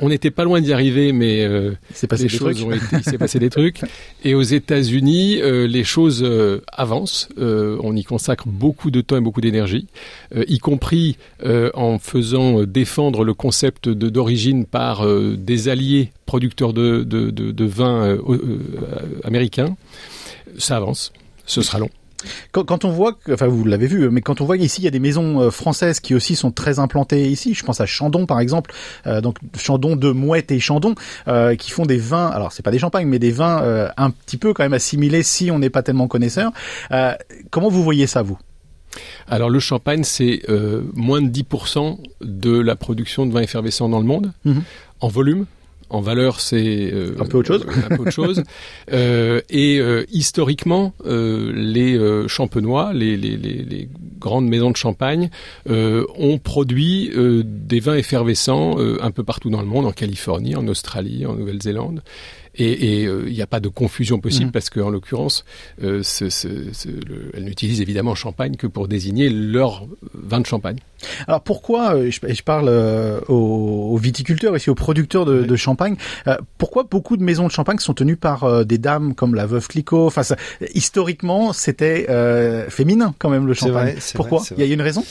[0.00, 1.72] on n'était pas loin d'y arriver, mais euh,
[2.08, 3.82] passé des choses il s'est passé des trucs.
[4.24, 7.28] Et aux États-Unis, euh, les choses euh, avancent.
[7.38, 9.86] Euh, on y consacre beaucoup de temps et beaucoup d'énergie,
[10.34, 11.16] y compris
[11.74, 18.18] en faisant défendre le concept d'origine par des alliés producteurs de, de, de, de vins
[19.24, 19.76] américains.
[20.58, 21.12] Ça avance.
[21.50, 21.90] Ce sera long.
[22.52, 24.88] Quand, quand, on voit, enfin vous l'avez vu, mais quand on voit ici il y
[24.88, 27.54] a des maisons euh, françaises qui aussi sont très implantées ici.
[27.54, 28.72] Je pense à Chandon par exemple,
[29.06, 30.94] euh, donc Chandon de Mouette et Chandon,
[31.28, 32.28] euh, qui font des vins.
[32.28, 35.22] Alors c'est pas des champagnes, mais des vins euh, un petit peu quand même assimilés
[35.22, 36.52] si on n'est pas tellement connaisseur.
[37.50, 38.38] Comment vous voyez ça vous?
[39.26, 40.42] Alors le champagne, c'est
[40.94, 44.62] moins de 10% de la production de vins effervescents dans le monde, mhm.
[45.00, 45.46] en volume,
[45.90, 47.66] en valeur, c'est euh, un peu autre chose.
[47.90, 48.42] un peu autre chose.
[48.92, 55.30] Euh, et euh, historiquement, les champenois, les, les, les, grandes maisons de champagne,
[55.68, 57.10] ont produit
[57.44, 62.02] des vins effervescents un peu partout dans le monde, en Californie, en Australie, en Nouvelle-Zélande.
[62.56, 64.52] Et il n'y a pas de confusion possible mmh.
[64.52, 65.44] parce qu'en l'occurrence,
[65.82, 66.02] euh,
[67.34, 70.78] elle n'utilise évidemment champagne que pour désigner leur vin de champagne.
[71.26, 76.84] Alors pourquoi, euh, je, parle euh, aux, viticulteurs ici, aux producteurs de, champagne, euh, pourquoi
[76.84, 80.06] beaucoup de maisons de champagne sont tenues par des dames comme la veuve Clicquot?
[80.06, 80.22] Enfin,
[80.74, 82.06] historiquement, c'était
[82.68, 83.96] féminin quand même le champagne.
[84.14, 84.42] pourquoi?
[84.56, 85.04] Il y a une raison?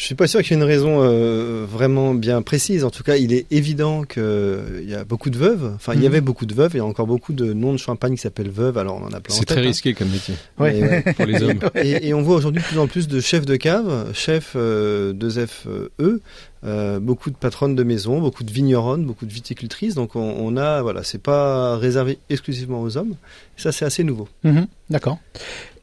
[0.00, 2.84] Je suis pas sûr qu'il y ait une raison euh, vraiment bien précise.
[2.84, 5.72] En tout cas, il est évident qu'il euh, y a beaucoup de veuves.
[5.74, 6.06] Enfin, il y mhm.
[6.06, 6.70] avait beaucoup de veuves.
[6.72, 8.78] Il y a encore beaucoup de noms de champagne qui s'appellent veuves.
[8.78, 9.34] Alors, on en a plein.
[9.34, 9.64] C'est très hein.
[9.64, 10.36] risqué comme métier.
[10.58, 11.02] Ouais.
[11.14, 11.60] pour les hommes.
[11.74, 15.28] Et, on voit aujourd'hui de plus en plus de chefs de cave, chefs euh, de
[15.28, 16.22] FE,
[16.64, 19.94] euh, beaucoup de patronnes de maison, beaucoup de vigneronnes, beaucoup de viticultrices.
[19.94, 23.14] Donc on, on a, voilà, c'est pas réservé exclusivement aux hommes.
[23.56, 24.28] ça, c'est assez nouveau.
[24.44, 25.18] Mhm, d'accord.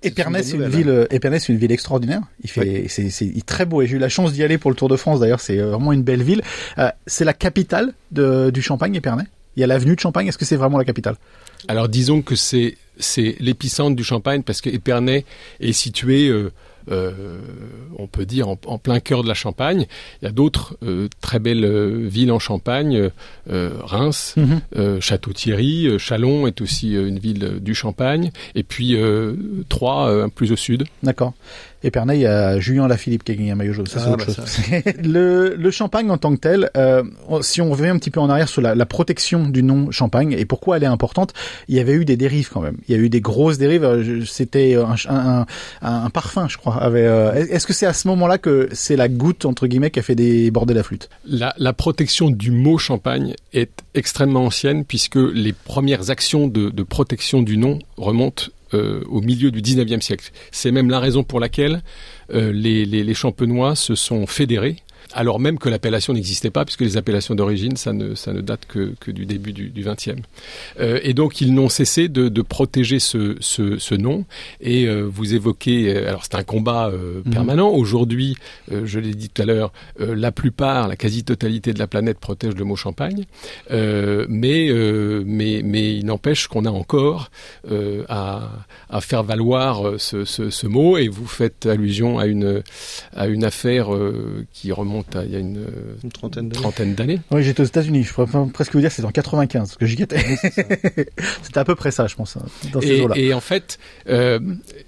[0.03, 1.07] Épernay, c'est une, ville, hein.
[1.09, 2.21] Épernay, c'est une ville extraordinaire.
[2.43, 3.81] Il fait, c'est très beau.
[3.81, 5.19] Et j'ai eu la chance d'y aller pour le Tour de France.
[5.19, 6.43] D'ailleurs, c'est euh, vraiment une belle ville.
[6.77, 9.23] Euh, c'est la capitale de, du Champagne, Épernay.
[9.55, 10.27] Il y a l'avenue de Champagne.
[10.27, 11.15] Est-ce que c'est vraiment la capitale?
[11.67, 15.25] Alors, disons que c'est c'est l'épicentre du Champagne parce que Épernay
[15.59, 16.51] est situé euh, euh,
[16.89, 19.85] on peut dire, en, plein cœur de la Champagne.
[20.21, 23.09] Il y a d'autres euh, très belles euh, villes en Champagne,
[23.47, 24.99] Reims, mhm.
[24.99, 28.97] Château-Thierry, Chalon est aussi une ville du Champagne, et puis
[29.69, 30.85] Troyes, plus au sud.
[31.03, 31.33] D'accord.
[31.83, 33.87] Épernay, il y a Julien Lafilippe qui a gagné un maillot jaune.
[33.87, 34.93] Ça, c'est ah, autre bah, chose.
[35.03, 37.03] le, le, champagne en tant que tel, euh,
[37.41, 40.31] si on revient un petit peu en arrière sur la, la, protection du nom champagne
[40.31, 41.33] et pourquoi elle est importante,
[41.67, 42.77] il y avait eu des dérives quand même.
[42.87, 43.83] Il y a eu des grosses dérives.
[43.83, 45.45] Euh, c'était un, un,
[45.81, 46.81] un, parfum, je crois.
[46.83, 50.03] Euh, est-ce que c'est à ce moment-là que c'est la goutte entre guillemets qui a
[50.03, 51.09] fait déborder la flûte?
[51.25, 56.83] La, la protection du mot champagne est extrêmement ancienne puisque les premières actions de, de
[56.83, 60.31] protection du nom remontent euh, au milieu du 19e siècle.
[60.51, 61.81] C'est même la raison pour laquelle
[62.33, 64.77] euh, les, champenois se sont fédérés
[65.13, 68.65] alors même que l'appellation n'existait pas, puisque les appellations d'origine, ça ne, ça ne date
[68.67, 70.17] que, que du début du, 20e.
[70.79, 74.25] Euh, et donc, ils n'ont cessé de, de protéger ce, ce, ce, nom.
[74.61, 77.31] Et euh, vous évoquez, euh, alors c'est un combat euh, mhm.
[77.31, 77.69] permanent.
[77.69, 78.35] Aujourd'hui,
[78.71, 82.65] je l'ai dit tout à l'heure, la plupart, la quasi-totalité de la planète protège le
[82.65, 83.25] mot champagne.
[83.69, 84.71] mais,
[85.25, 87.29] mais, mais il n'empêche qu'on a encore
[88.09, 88.49] à,
[88.89, 90.97] à faire valoir ce, ce, ce, mot.
[90.97, 92.61] Et vous faites allusion à une,
[93.15, 93.89] à une affaire
[94.53, 95.65] qui remonte remonte à il y a une,
[96.13, 96.49] trentaine
[96.95, 97.19] d'années.
[97.31, 98.03] Oui, j'étais aux États-Unis.
[98.03, 100.19] Je pourrais presque vous dire c'est en 95 que j'y étais.
[101.43, 102.45] C'était à peu près ça, je pense, hein,
[102.81, 103.79] et, et en fait,
[104.09, 104.39] euh,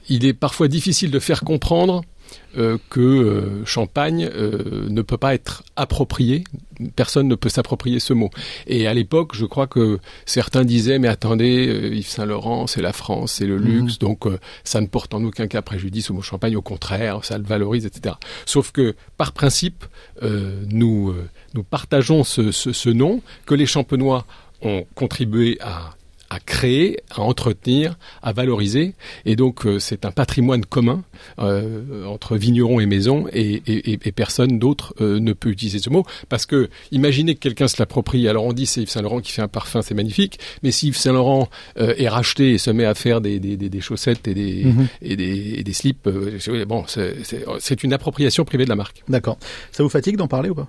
[0.07, 2.01] il est parfois difficile de faire comprendre euh,
[2.89, 6.43] que euh, champagne euh, ne peut pas être approprié.
[6.95, 8.29] Personne ne peut s'approprier ce mot.
[8.67, 12.93] Et à l'époque, je crois que certains disaient mais attendez, Yves Saint Laurent, c'est la
[12.93, 13.65] France, c'est le mhm.
[13.65, 14.25] luxe, donc
[14.63, 16.55] ça ne porte en aucun cas préjudice au mot champagne.
[16.55, 18.15] Au contraire, ça le valorise, etc.
[18.45, 19.85] Sauf que par principe,
[20.21, 21.13] nous
[21.53, 24.25] nous partageons ce, ce, ce nom que les champenois
[24.61, 25.95] ont contribué à
[26.29, 28.93] à créer, à entretenir, à valoriser.
[29.25, 31.03] Et donc euh, c'est un patrimoine commun
[31.39, 35.89] euh, entre vignerons et maisons et, et, et personne d'autre euh, ne peut utiliser ce
[35.89, 38.27] mot parce que imaginez que quelqu'un se l'approprie.
[38.27, 40.39] Alors on dit c'est Yves Saint Laurent qui fait un parfum, c'est magnifique.
[40.63, 43.69] Mais si Yves Saint Laurent est racheté et se met à faire des, des, des,
[43.69, 44.87] des chaussettes et des, mhm.
[45.01, 46.07] et des, des slips,
[46.67, 49.03] bon c'est une appropriation privée de la marque.
[49.07, 49.37] D'accord.
[49.71, 50.67] Ça vous fatigue d'en parler ou pas?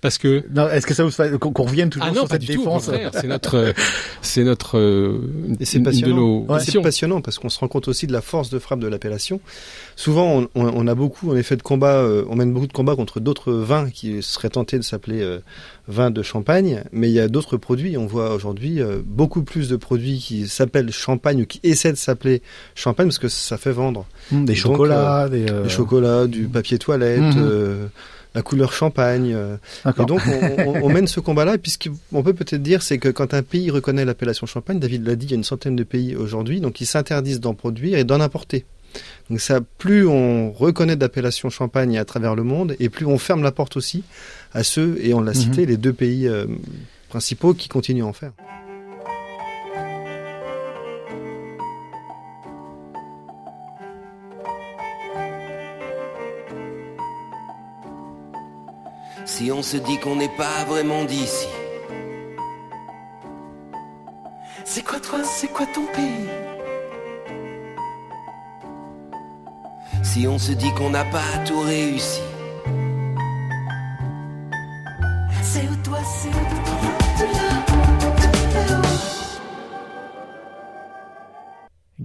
[0.00, 2.46] Parce que est-ce que ça vous fait qu'on revienne toujours ah non, sur cette du
[2.46, 3.74] défense C'est notre,
[4.22, 5.20] c'est notre, euh,
[5.60, 6.46] c'est passionnant.
[6.60, 9.40] c'est passionnant parce qu'on se rend compte aussi de la force de frappe de l'appellation.
[9.96, 11.96] Souvent, on, on, a beaucoup, en effet, de combats.
[11.96, 15.40] Euh, on mène beaucoup de combats contre d'autres vins qui seraient tentés de s'appeler euh,
[15.88, 17.96] vin de champagne, mais il y a d'autres produits.
[17.96, 22.42] On voit aujourd'hui beaucoup plus de produits qui s'appellent champagne ou qui essaient de s'appeler
[22.76, 24.06] champagne parce que ça fait vendre.
[24.30, 27.20] Mmh, des chocolats, des, chocolats, du papier toilette.
[27.20, 27.88] Mmh
[28.34, 29.32] la couleur champagne.
[29.34, 29.56] Euh.
[29.86, 30.20] et donc,
[30.82, 31.54] on, mène ce combat-là.
[31.54, 34.78] Et puis, ce qu'on peut peut-être dire, c'est que quand un pays reconnaît l'appellation champagne,
[34.78, 37.54] David l'a dit, il y a une centaine de pays aujourd'hui, donc ils s'interdisent d'en
[37.54, 38.64] produire et d'en importer.
[39.30, 43.42] Donc ça, plus on reconnaît d'appellation champagne à travers le monde, et plus on ferme
[43.42, 44.02] la porte aussi
[44.52, 45.38] à ceux, et on l'a mhm.
[45.38, 46.46] cité, les deux pays euh,
[47.08, 48.32] principaux qui continuent à en faire.
[59.28, 61.46] Si on se dit qu'on n'est pas vraiment d'ici.
[64.64, 66.28] C'est quoi toi, c'est quoi ton pays?
[70.02, 72.22] Si on se dit qu'on n'a pas tout réussi.
[75.42, 76.57] C'est où toi, c'est où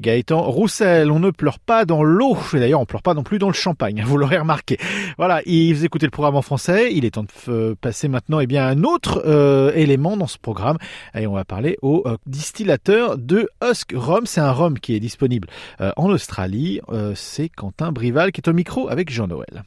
[0.03, 3.39] Gaëtan Roussel, on ne pleure pas dans l'eau, et d'ailleurs on pleure pas non plus
[3.39, 4.77] dans le champagne, vous l'aurez remarqué.
[5.17, 8.41] Voilà, il vous écoutez le programme en français, il est temps de euh, passer maintenant
[8.41, 10.77] eh bien, à un autre euh, élément dans ce programme,
[11.15, 14.99] et on va parler au euh, distillateur de Husk Rum, c'est un rhum qui est
[14.99, 15.47] disponible
[15.79, 16.81] en Australie,
[17.15, 19.63] c'est Quentin Brival qui est au micro avec Jean-Noël.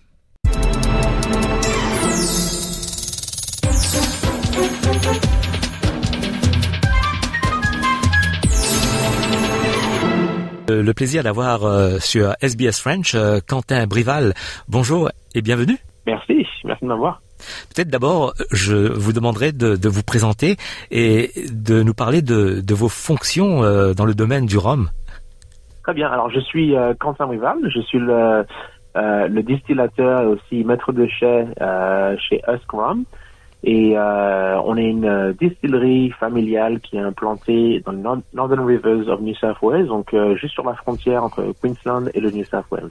[10.68, 14.34] Le plaisir d'avoir euh, sur SBS French euh, Quentin Brival.
[14.68, 15.76] Bonjour et bienvenue.
[16.06, 17.20] Merci, merci de m'avoir.
[17.74, 20.56] Peut-être d'abord, je vous demanderai de, vous présenter
[20.90, 23.60] et de nous parler de, vos fonctions
[23.92, 24.88] dans le domaine du rhum.
[25.82, 26.08] Très bien.
[26.08, 27.58] Alors, je suis Quentin Brival.
[27.68, 28.46] Je suis le,
[28.94, 31.44] le distillateur et aussi maître de chai
[32.18, 33.04] chez Husk Rum.
[33.68, 39.20] Et euh, on est une distillerie familiale qui est implantée dans les Northern Rivers of
[39.20, 42.66] New South Wales, donc euh, juste sur la frontière entre Queensland et le New South
[42.70, 42.90] Wales.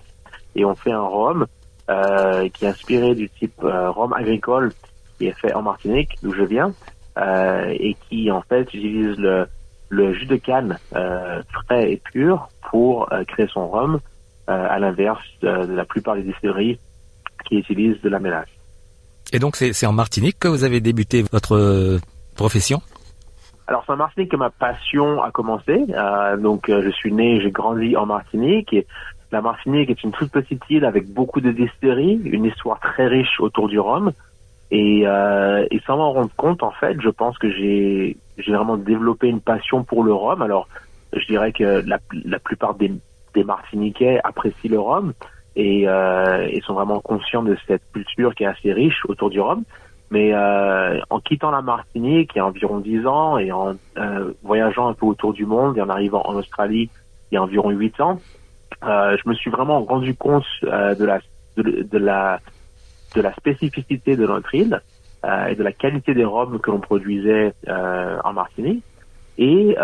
[0.53, 1.45] Et on fait un rhum
[1.89, 4.73] euh, qui est inspiré du type euh, rhum agricole
[5.17, 6.73] qui est fait en Martinique, d'où je viens,
[7.17, 9.47] euh, et qui en fait utilise le,
[9.88, 13.99] le jus de canne frais et pur pour créer son rhum,
[14.47, 16.79] à l'inverse de la plupart des distilleries
[17.45, 18.54] qui utilisent de la mélasse.
[19.33, 21.99] Et donc c'est en Martinique que vous avez débuté votre euh,
[22.35, 22.81] profession?
[23.67, 25.85] Alors c'est en Martinique que ma passion a commencé.
[25.89, 28.75] Euh, donc euh, je suis né, j'ai grandi en Martinique
[29.31, 33.39] la Martinique est une toute petite île avec beaucoup de distilleries, une histoire très riche
[33.39, 34.13] autour du rhum.
[34.71, 35.03] Et,
[35.85, 40.03] sans m'en rendre compte, en fait, je pense que j'ai vraiment développé une passion pour
[40.03, 40.41] le rhum.
[40.41, 40.69] Alors
[41.11, 45.13] je dirais que la, plupart des Martiniquais apprécient le rhum,
[45.55, 49.63] et, euh, sont vraiment conscients de cette culture qui est assez riche autour du rhum.
[50.11, 54.33] Mais euh, en quittant la Martinique il y a environ dix ans et en euh,
[54.43, 56.89] voyageant un peu autour du monde et en arrivant en Australie
[57.32, 58.19] il y a environ huit ans,
[58.84, 61.19] euh, je me suis vraiment rendu compte euh, de la
[61.57, 62.39] de, la
[63.15, 64.82] de la spécificité de notre île
[65.23, 68.84] euh, et de la qualité des rhums que l'on produisait en Martinique
[69.38, 69.75] et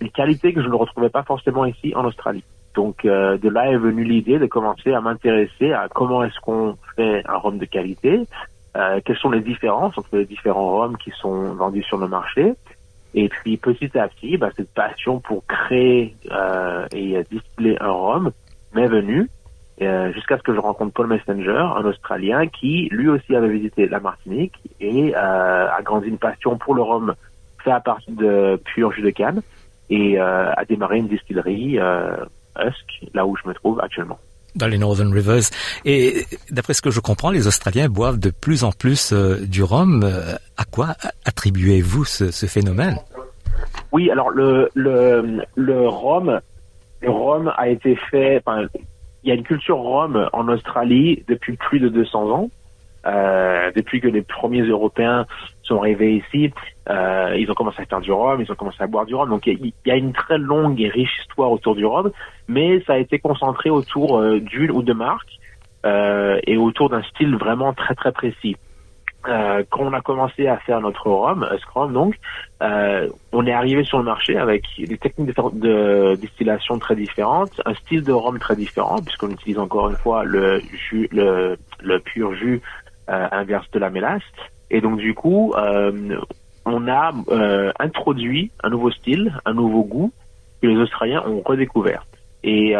[0.00, 2.44] les qualités que je ne retrouvais pas forcément ici en Australie.
[2.74, 6.76] Donc euh, de là est venue l'idée de commencer à m'intéresser à comment est-ce qu'on
[6.96, 8.20] fait un rhum de qualité,
[8.76, 12.54] euh, quelles sont les différences entre les différents rhums qui sont vendus sur le marché.
[13.14, 18.30] Et puis petit à petit, bah, cette passion pour créer euh, et distiller un rhum
[18.74, 19.28] m'est venue.
[20.14, 24.00] jusqu'à ce que je rencontre Paul Messenger, un Australien qui lui aussi avait visité la
[24.00, 27.14] Martinique et a grandi une passion pour le rhum
[27.64, 29.40] fait à partir de pur jus de canne
[29.88, 31.78] et a démarré une distillerie
[32.58, 34.18] Husk, là où je me trouve actuellement
[34.54, 35.50] dans les Northern Rivers.
[35.84, 39.62] Et d'après ce que je comprends, les Australiens boivent de plus en plus euh, du
[39.62, 40.02] rhum.
[40.02, 42.96] Euh, à quoi attribuez-vous ce, ce, phénomène?
[43.92, 46.40] Oui, alors le, le, le rhum,
[47.00, 48.42] le rhum a été fait.
[48.44, 48.66] Enfin,
[49.22, 52.50] il y a une culture rhum en Australie depuis plus de 200 ans.
[53.06, 55.26] Euh, depuis que les premiers Européens
[55.62, 56.52] sont arrivés ici,
[56.88, 59.28] euh, ils ont commencé à faire du rhum, ils ont commencé à boire du rhum.
[59.28, 62.10] Donc il y, a une très longue et riche histoire autour du rhum,
[62.48, 65.38] mais ça a été concentré autour euh, d'une ou deux marques
[65.86, 68.56] euh, et autour d'un style vraiment très très précis.
[69.24, 72.14] Quand on a commencé à faire notre rhum, Scrum donc,
[72.60, 77.74] on est arrivé sur le marché avec des techniques de, de, distillation très différentes, un
[77.74, 80.62] style de rhum très différent puisqu'on utilise encore une fois le
[81.98, 82.62] pur jus
[83.08, 84.22] inverse de la mélasse.
[84.70, 86.18] Et donc du coup, euh,
[86.64, 90.12] on a euh, introduit un nouveau style, un nouveau goût
[90.60, 92.04] que les Australiens ont redécouvert.
[92.44, 92.74] Et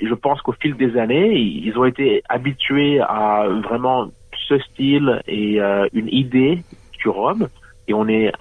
[0.00, 4.08] je pense qu'au fil des années, ils ont été habitués à vraiment
[4.48, 5.58] ce style et
[5.92, 6.62] une idée
[6.98, 7.48] du rhum.
[7.88, 8.32] Et on est,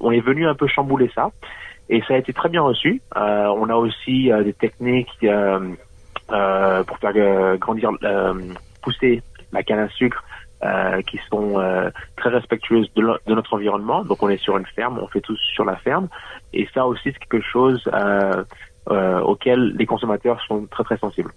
[0.00, 1.30] on est venu un peu chambouler ça.
[1.88, 3.02] Et ça a été très bien reçu.
[3.14, 5.18] on a aussi des techniques
[6.28, 7.90] pour faire grandir,
[8.82, 10.24] pousser la canne à sucre
[10.64, 14.04] euh, qui sont euh, très respectueuses de, de, notre environnement.
[14.04, 16.08] Donc on est sur une ferme, on fait tout sur la ferme.
[16.52, 18.44] Et ça aussi c'est quelque chose euh,
[18.90, 21.32] euh auquel les consommateurs sont très très sensibles.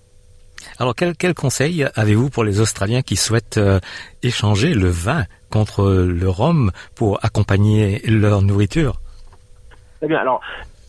[0.79, 3.79] Alors quel, quel conseil avez-vous pour les Australiens qui souhaitent euh,
[4.23, 8.95] échanger le vin contre le rhum pour accompagner leur nourriture?
[9.99, 10.19] Très bien.
[10.19, 10.41] Alors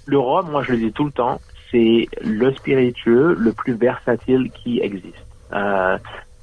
[0.06, 4.50] le rhum, moi je le dis tout le temps, c'est le spiritueux le plus versatile
[4.52, 5.24] qui existe.
[5.52, 5.98] Euh,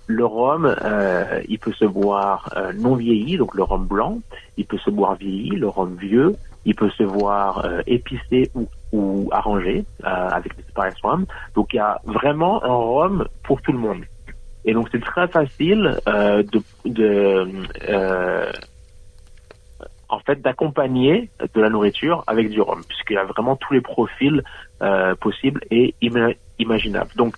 [0.08, 4.20] le rhum, euh, il peut se boire euh, non vieilli, donc le rhum blanc.
[4.58, 6.36] Il peut se boire vieilli, le rhum vieux.
[6.66, 8.51] Il peut se boire euh, épicé
[8.91, 11.26] ou, arrangé avec des spice rum.
[11.56, 14.04] Donc il y a vraiment un rhum pour tout le monde.
[14.66, 15.97] Et donc c'est très facile
[20.10, 23.82] en fait d'accompagner de la nourriture avec du rhum, puisqu'il y a vraiment tous les
[23.82, 24.43] profils
[25.20, 25.95] possibles et
[26.60, 27.12] imaginables.
[27.16, 27.36] Donc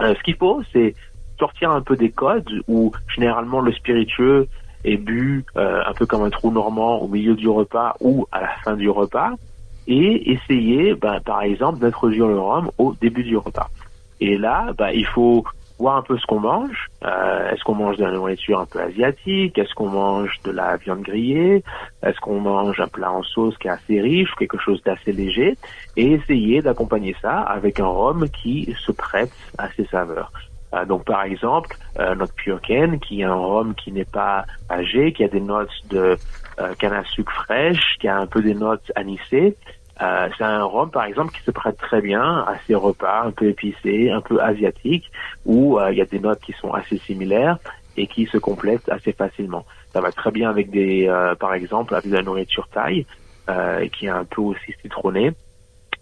[0.00, 0.96] ce qu'il faut, c'est
[1.38, 4.48] sortir un peu des codes où généralement le spiritueux
[4.84, 8.40] est bu euh, un peu comme un trou normand au milieu du repas ou à
[8.40, 9.32] la fin du repas
[9.86, 13.68] et essayer ben, par exemple d'introduire le rhum au début du repas.
[14.20, 15.44] Et là, ben, il faut
[15.78, 16.86] voir un peu ce qu'on mange.
[17.04, 19.58] Euh, est-ce qu'on mange de la nourriture un peu asiatique?
[19.58, 21.64] Est-ce qu'on mange de la viande grillée?
[22.02, 25.56] Est-ce qu'on mange un plat en sauce qui est assez riche quelque chose d'assez léger?
[25.96, 30.30] Et essayer d'accompagner ça avec un rhum qui se prête à ces saveurs.
[30.74, 35.12] Euh, donc par exemple, euh, notre Cane, qui est un rhum qui n'est pas âgé,
[35.12, 36.16] qui a des notes de
[36.60, 39.56] euh, canne à sucre fraîche, qui a un peu des notes anisées.
[39.98, 43.48] c'est un rhum, par exemple, qui se prête très bien à ces repas un peu
[43.48, 45.10] épicés, un peu asiatiques,
[45.44, 47.58] où il y a des notes qui sont assez similaires
[47.96, 49.64] et qui se complètent assez facilement.
[49.92, 51.08] Ça va très bien avec des,
[51.38, 53.06] par exemple, avec de la nourriture thaï,
[53.92, 55.30] qui est un peu aussi citronnée.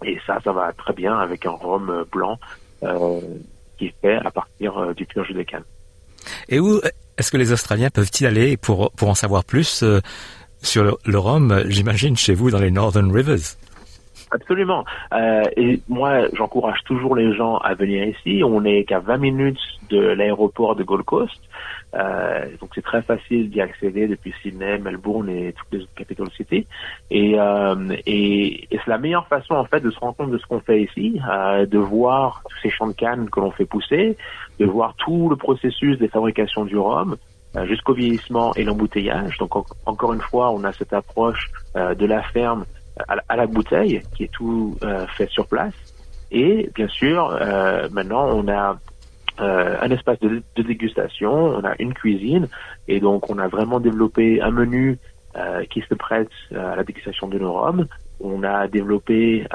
[0.03, 2.39] Et ça, ça va très bien avec un rhum blanc
[3.81, 5.43] qui fait à partir euh, du pur jus de.
[6.49, 6.81] Et où
[7.17, 10.01] est-ce que les Australiens peuvent-ils aller pour, pour en savoir plus euh,
[10.63, 13.57] sur le, rhum, j'imagine, chez vous dans les Northern Rivers?
[14.33, 14.85] Absolument.
[15.13, 18.43] Euh, et moi, j'encourage toujours les gens à venir ici.
[18.45, 19.61] On n'est qu'à 20 minutes
[19.91, 21.41] de l'aéroport de Gold Coast.
[21.95, 26.31] Euh, donc c'est très facile d'y accéder depuis Sydney, Melbourne et toutes les autres capital
[26.37, 26.67] cities.
[27.11, 30.39] Et, euh, et, et c'est la meilleure façon en fait de se rendre compte de
[30.39, 33.65] ce qu'on fait ici, euh, de voir tous ces champs de canne que l'on fait
[33.65, 34.17] pousser,
[34.61, 37.17] de voir tout le processus des fabrications du rhum
[37.57, 39.37] euh, jusqu'au vieillissement et l'embouteillage.
[39.39, 42.65] Donc encore une fois, on a cette approche euh, de la ferme
[43.09, 44.77] à la, bouteille qui est tout
[45.17, 45.75] fait sur place.
[46.31, 47.31] Et bien sûr,
[47.91, 48.79] maintenant on a
[49.41, 52.49] euh, un espace de, dégustation, on a une cuisine,
[52.89, 54.99] et donc on a vraiment développé un menu
[55.37, 57.87] euh, qui se prête euh, à la dégustation de nos rhums.
[58.23, 59.47] On a développé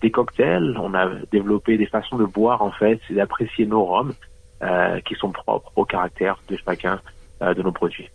[0.00, 4.12] des cocktails, on a développé des façons de boire en fait, et d'apprécier nos rhums
[5.04, 6.98] qui sont propres au caractère de chacun
[7.40, 8.10] de nos produits.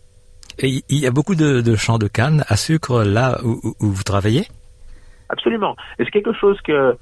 [0.60, 4.46] Et il y a beaucoup de, champs de canne à sucre là où vous travaillez?
[5.30, 5.76] Absolument.
[6.00, 6.98] Et c'est quelque chose que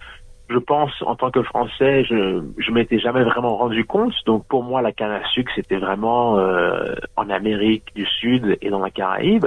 [0.51, 4.13] je pense, en tant que Français, je m'étais jamais vraiment rendu compte.
[4.25, 8.69] Donc pour moi, la canne à sucre, c'était vraiment euh, en Amérique du Sud et
[8.69, 9.45] dans la Caraïbe.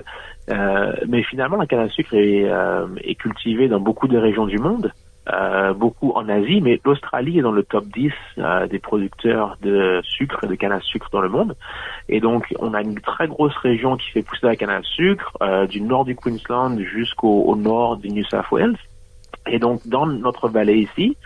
[0.51, 4.59] Euh, mais finalement, la canne à sucre euh, est cultivée dans beaucoup de régions du
[4.59, 4.93] monde.
[5.33, 10.01] Euh, beaucoup en Asie, mais l'Australie est dans le top 10 euh, des producteurs de
[10.05, 11.57] sucre et de canne à sucre dans le monde.
[12.09, 15.33] Et donc, on a une très grosse région qui fait pousser la canne à sucre,
[15.43, 18.77] euh, du nord du Queensland jusqu'au nord du New South Wales.
[19.47, 21.19] Et donc, dans notre vallée ici,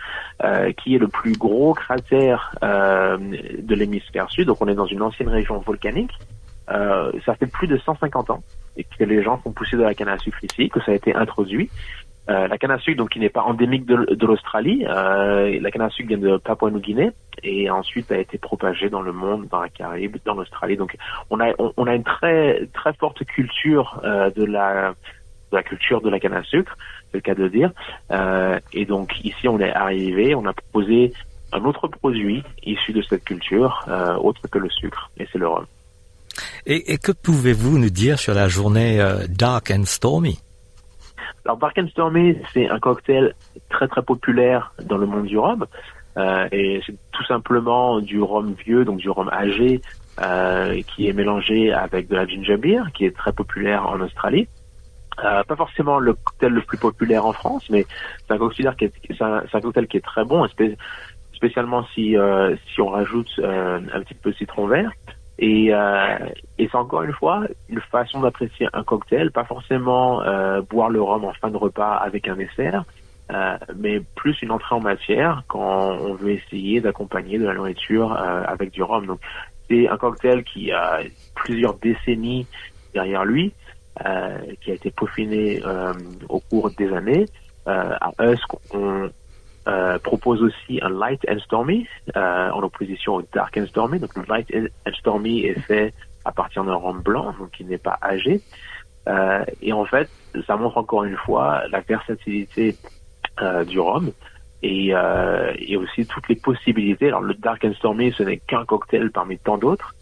[0.77, 5.29] qui est le plus gros cratère de l'hémisphère sud, donc on est dans une ancienne
[5.29, 6.11] région volcanique,
[6.67, 8.43] ça fait plus de 150 ans
[8.83, 11.15] que les gens font pousser de la canne à sucre ici, que ça a été
[11.15, 11.69] introduit.
[12.29, 15.71] Euh, la canne à sucre, donc qui n'est pas endémique de, de l'Australie, euh, la
[15.71, 17.11] canne à sucre vient de Papouasie-Nouvelle-Guinée
[17.43, 20.77] et ensuite a été propagée dans le monde, dans la Caraïbe, dans l'Australie.
[20.77, 20.95] Donc
[21.31, 24.91] on a on, a une très très forte culture euh, de la
[25.51, 26.77] de la culture de la canne à sucre,
[27.09, 27.71] c'est le cas de dire.
[28.11, 31.13] Euh, et donc ici on est arrivé, on a proposé
[31.51, 35.47] un autre produit issu de cette culture, euh, autre que le sucre, et c'est le
[35.47, 35.65] rhum.
[36.67, 40.37] Et, et que pouvez-vous nous dire sur la journée Dark and Stormy?
[41.49, 43.33] Alors Stormy, c'est un cocktail
[43.69, 45.65] très très populaire dans le monde du rhum.
[46.17, 49.81] Euh, et c'est tout simplement du rhum vieux, donc du rhum âgé,
[50.19, 54.47] euh, qui est mélangé avec de la ginger beer, qui est très populaire en Australie.
[55.23, 57.87] Euh, pas forcément le cocktail le plus populaire en France, mais
[58.27, 58.75] c'est un cocktail
[59.87, 60.77] qui est, très bon, spé-
[61.33, 62.15] spécialement si
[62.77, 64.91] on rajoute un petit peu de citron vert.
[65.41, 66.17] Et, euh,
[66.57, 71.01] et c'est encore une fois une façon d'apprécier un cocktail, pas forcément euh, boire le
[71.01, 72.83] rhum en fin de repas avec un dessert,
[73.31, 78.11] euh, mais plus une entrée en matière quand on veut essayer d'accompagner de la nourriture
[78.11, 79.05] euh, avec du rhum.
[79.05, 79.21] Donc
[79.69, 80.99] c'est un cocktail qui a
[81.35, 82.45] plusieurs décennies
[82.93, 83.53] derrière lui,
[84.05, 85.93] euh, qui a été peaufiné euh,
[86.27, 87.25] au cours des années.
[87.65, 89.11] À Husk, on
[89.69, 93.99] euh, propose aussi un light and stormy euh, en opposition au dark and stormy.
[93.99, 95.93] Donc le light and stormy est fait
[96.25, 98.41] à partir d'un rhum blanc, donc qui n'est pas âgé.
[99.07, 100.09] Euh, et en fait,
[100.47, 102.75] ça montre encore une fois la versatilité
[103.67, 104.11] du rhum
[104.63, 107.07] et, et aussi toutes les possibilités.
[107.07, 109.95] Alors le dark and stormy, ce n'est qu'un cocktail parmi tant d'autres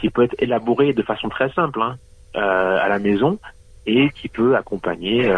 [0.00, 1.98] qui peut être élaboré de façon très simple hein,
[2.34, 3.38] à la maison
[3.84, 5.30] et qui peut accompagner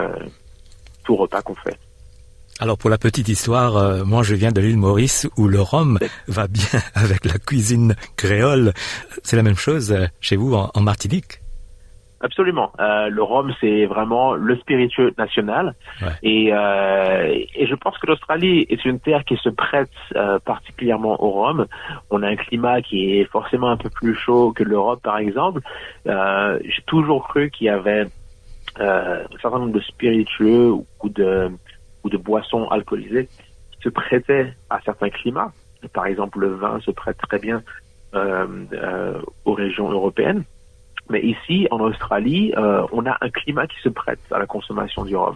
[1.04, 1.76] tout repas qu'on fait.
[2.58, 5.98] Alors pour la petite histoire, euh, moi je viens de l'île Maurice où le rhum
[6.26, 8.72] va bien avec la cuisine créole.
[9.22, 11.40] C'est la même chose euh, chez vous en, en Martinique?
[12.20, 12.72] Absolument.
[12.80, 15.74] Euh, le rhum, c'est vraiment le spiritueux national.
[16.22, 21.22] Et, euh, et je pense que l'Australie est une terre qui se prête euh, particulièrement
[21.22, 21.66] au rhum.
[22.10, 25.60] On a un climat qui est forcément un peu plus chaud que l'Europe, par exemple.
[26.06, 28.06] Euh, J'ai toujours cru qu'il y avait
[28.80, 31.50] euh, un certain nombre de spiritueux ou de,
[32.06, 33.28] ou de boissons alcoolisées
[33.82, 35.52] se prêtaient à certains climats.
[35.92, 37.62] Par exemple, le vin se prête très bien
[38.14, 40.44] euh, euh, aux régions européennes.
[41.10, 45.04] Mais ici, en Australie, euh, on a un climat qui se prête à la consommation
[45.04, 45.34] du rhum.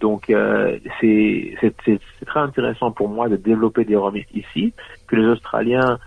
[0.00, 0.32] Donc,
[1.00, 1.56] c'est
[2.24, 4.72] très intéressant pour moi de développer des rhums ici
[5.08, 5.98] que les Australiens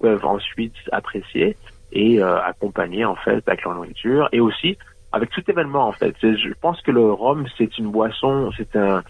[0.00, 1.56] peuvent ensuite apprécier
[1.92, 4.78] et accompagner en fait avec leur nourriture et aussi
[5.16, 6.14] avec tout événement en fait.
[6.20, 9.02] Je pense que le rhum c'est une boisson, c'est un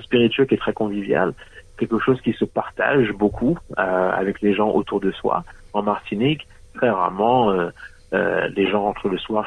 [0.00, 1.34] spiritueux qui est très convivial,
[1.78, 5.44] quelque chose qui se partage beaucoup euh, avec les gens autour de soi.
[5.72, 7.70] En Martinique, très rarement euh,
[8.12, 9.46] euh, les gens rentrent le soir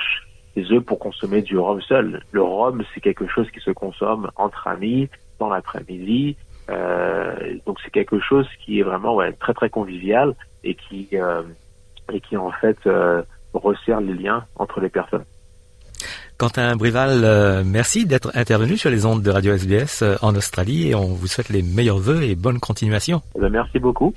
[0.54, 2.22] chez eux pour consommer du rhum seul.
[2.32, 6.38] Le rhum, c'est quelque chose qui se consomme entre amis, dans l'après-midi.
[7.66, 11.10] Donc c'est quelque chose qui est vraiment très très convivial et qui
[12.38, 12.80] en fait
[13.54, 15.26] resserre les liens entre les personnes.
[16.38, 20.90] Quentin Brival, euh, merci d'être intervenu sur les ondes de Radio SBS euh, en Australie
[20.90, 23.22] et on vous souhaite les meilleurs vœux et bonne continuation.
[23.38, 24.14] Eh ben, merci beaucoup.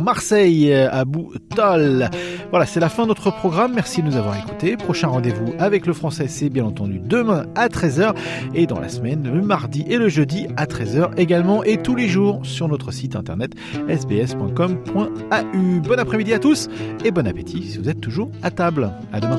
[0.00, 2.08] Marseille à Boutol.
[2.50, 3.72] Voilà, c'est la fin de notre programme.
[3.74, 4.76] Merci de nous avoir écoutés.
[4.76, 8.14] Prochain rendez-vous avec le français, c'est bien entendu demain à 13h
[8.54, 12.08] et dans la semaine, le mardi et le jeudi à 13h également et tous les
[12.08, 13.52] jours sur notre site internet
[13.88, 15.82] sbs.com.au.
[15.88, 16.68] Bon après-midi à tous
[17.04, 18.92] et bon appétit si vous êtes toujours à table.
[19.12, 19.38] À demain.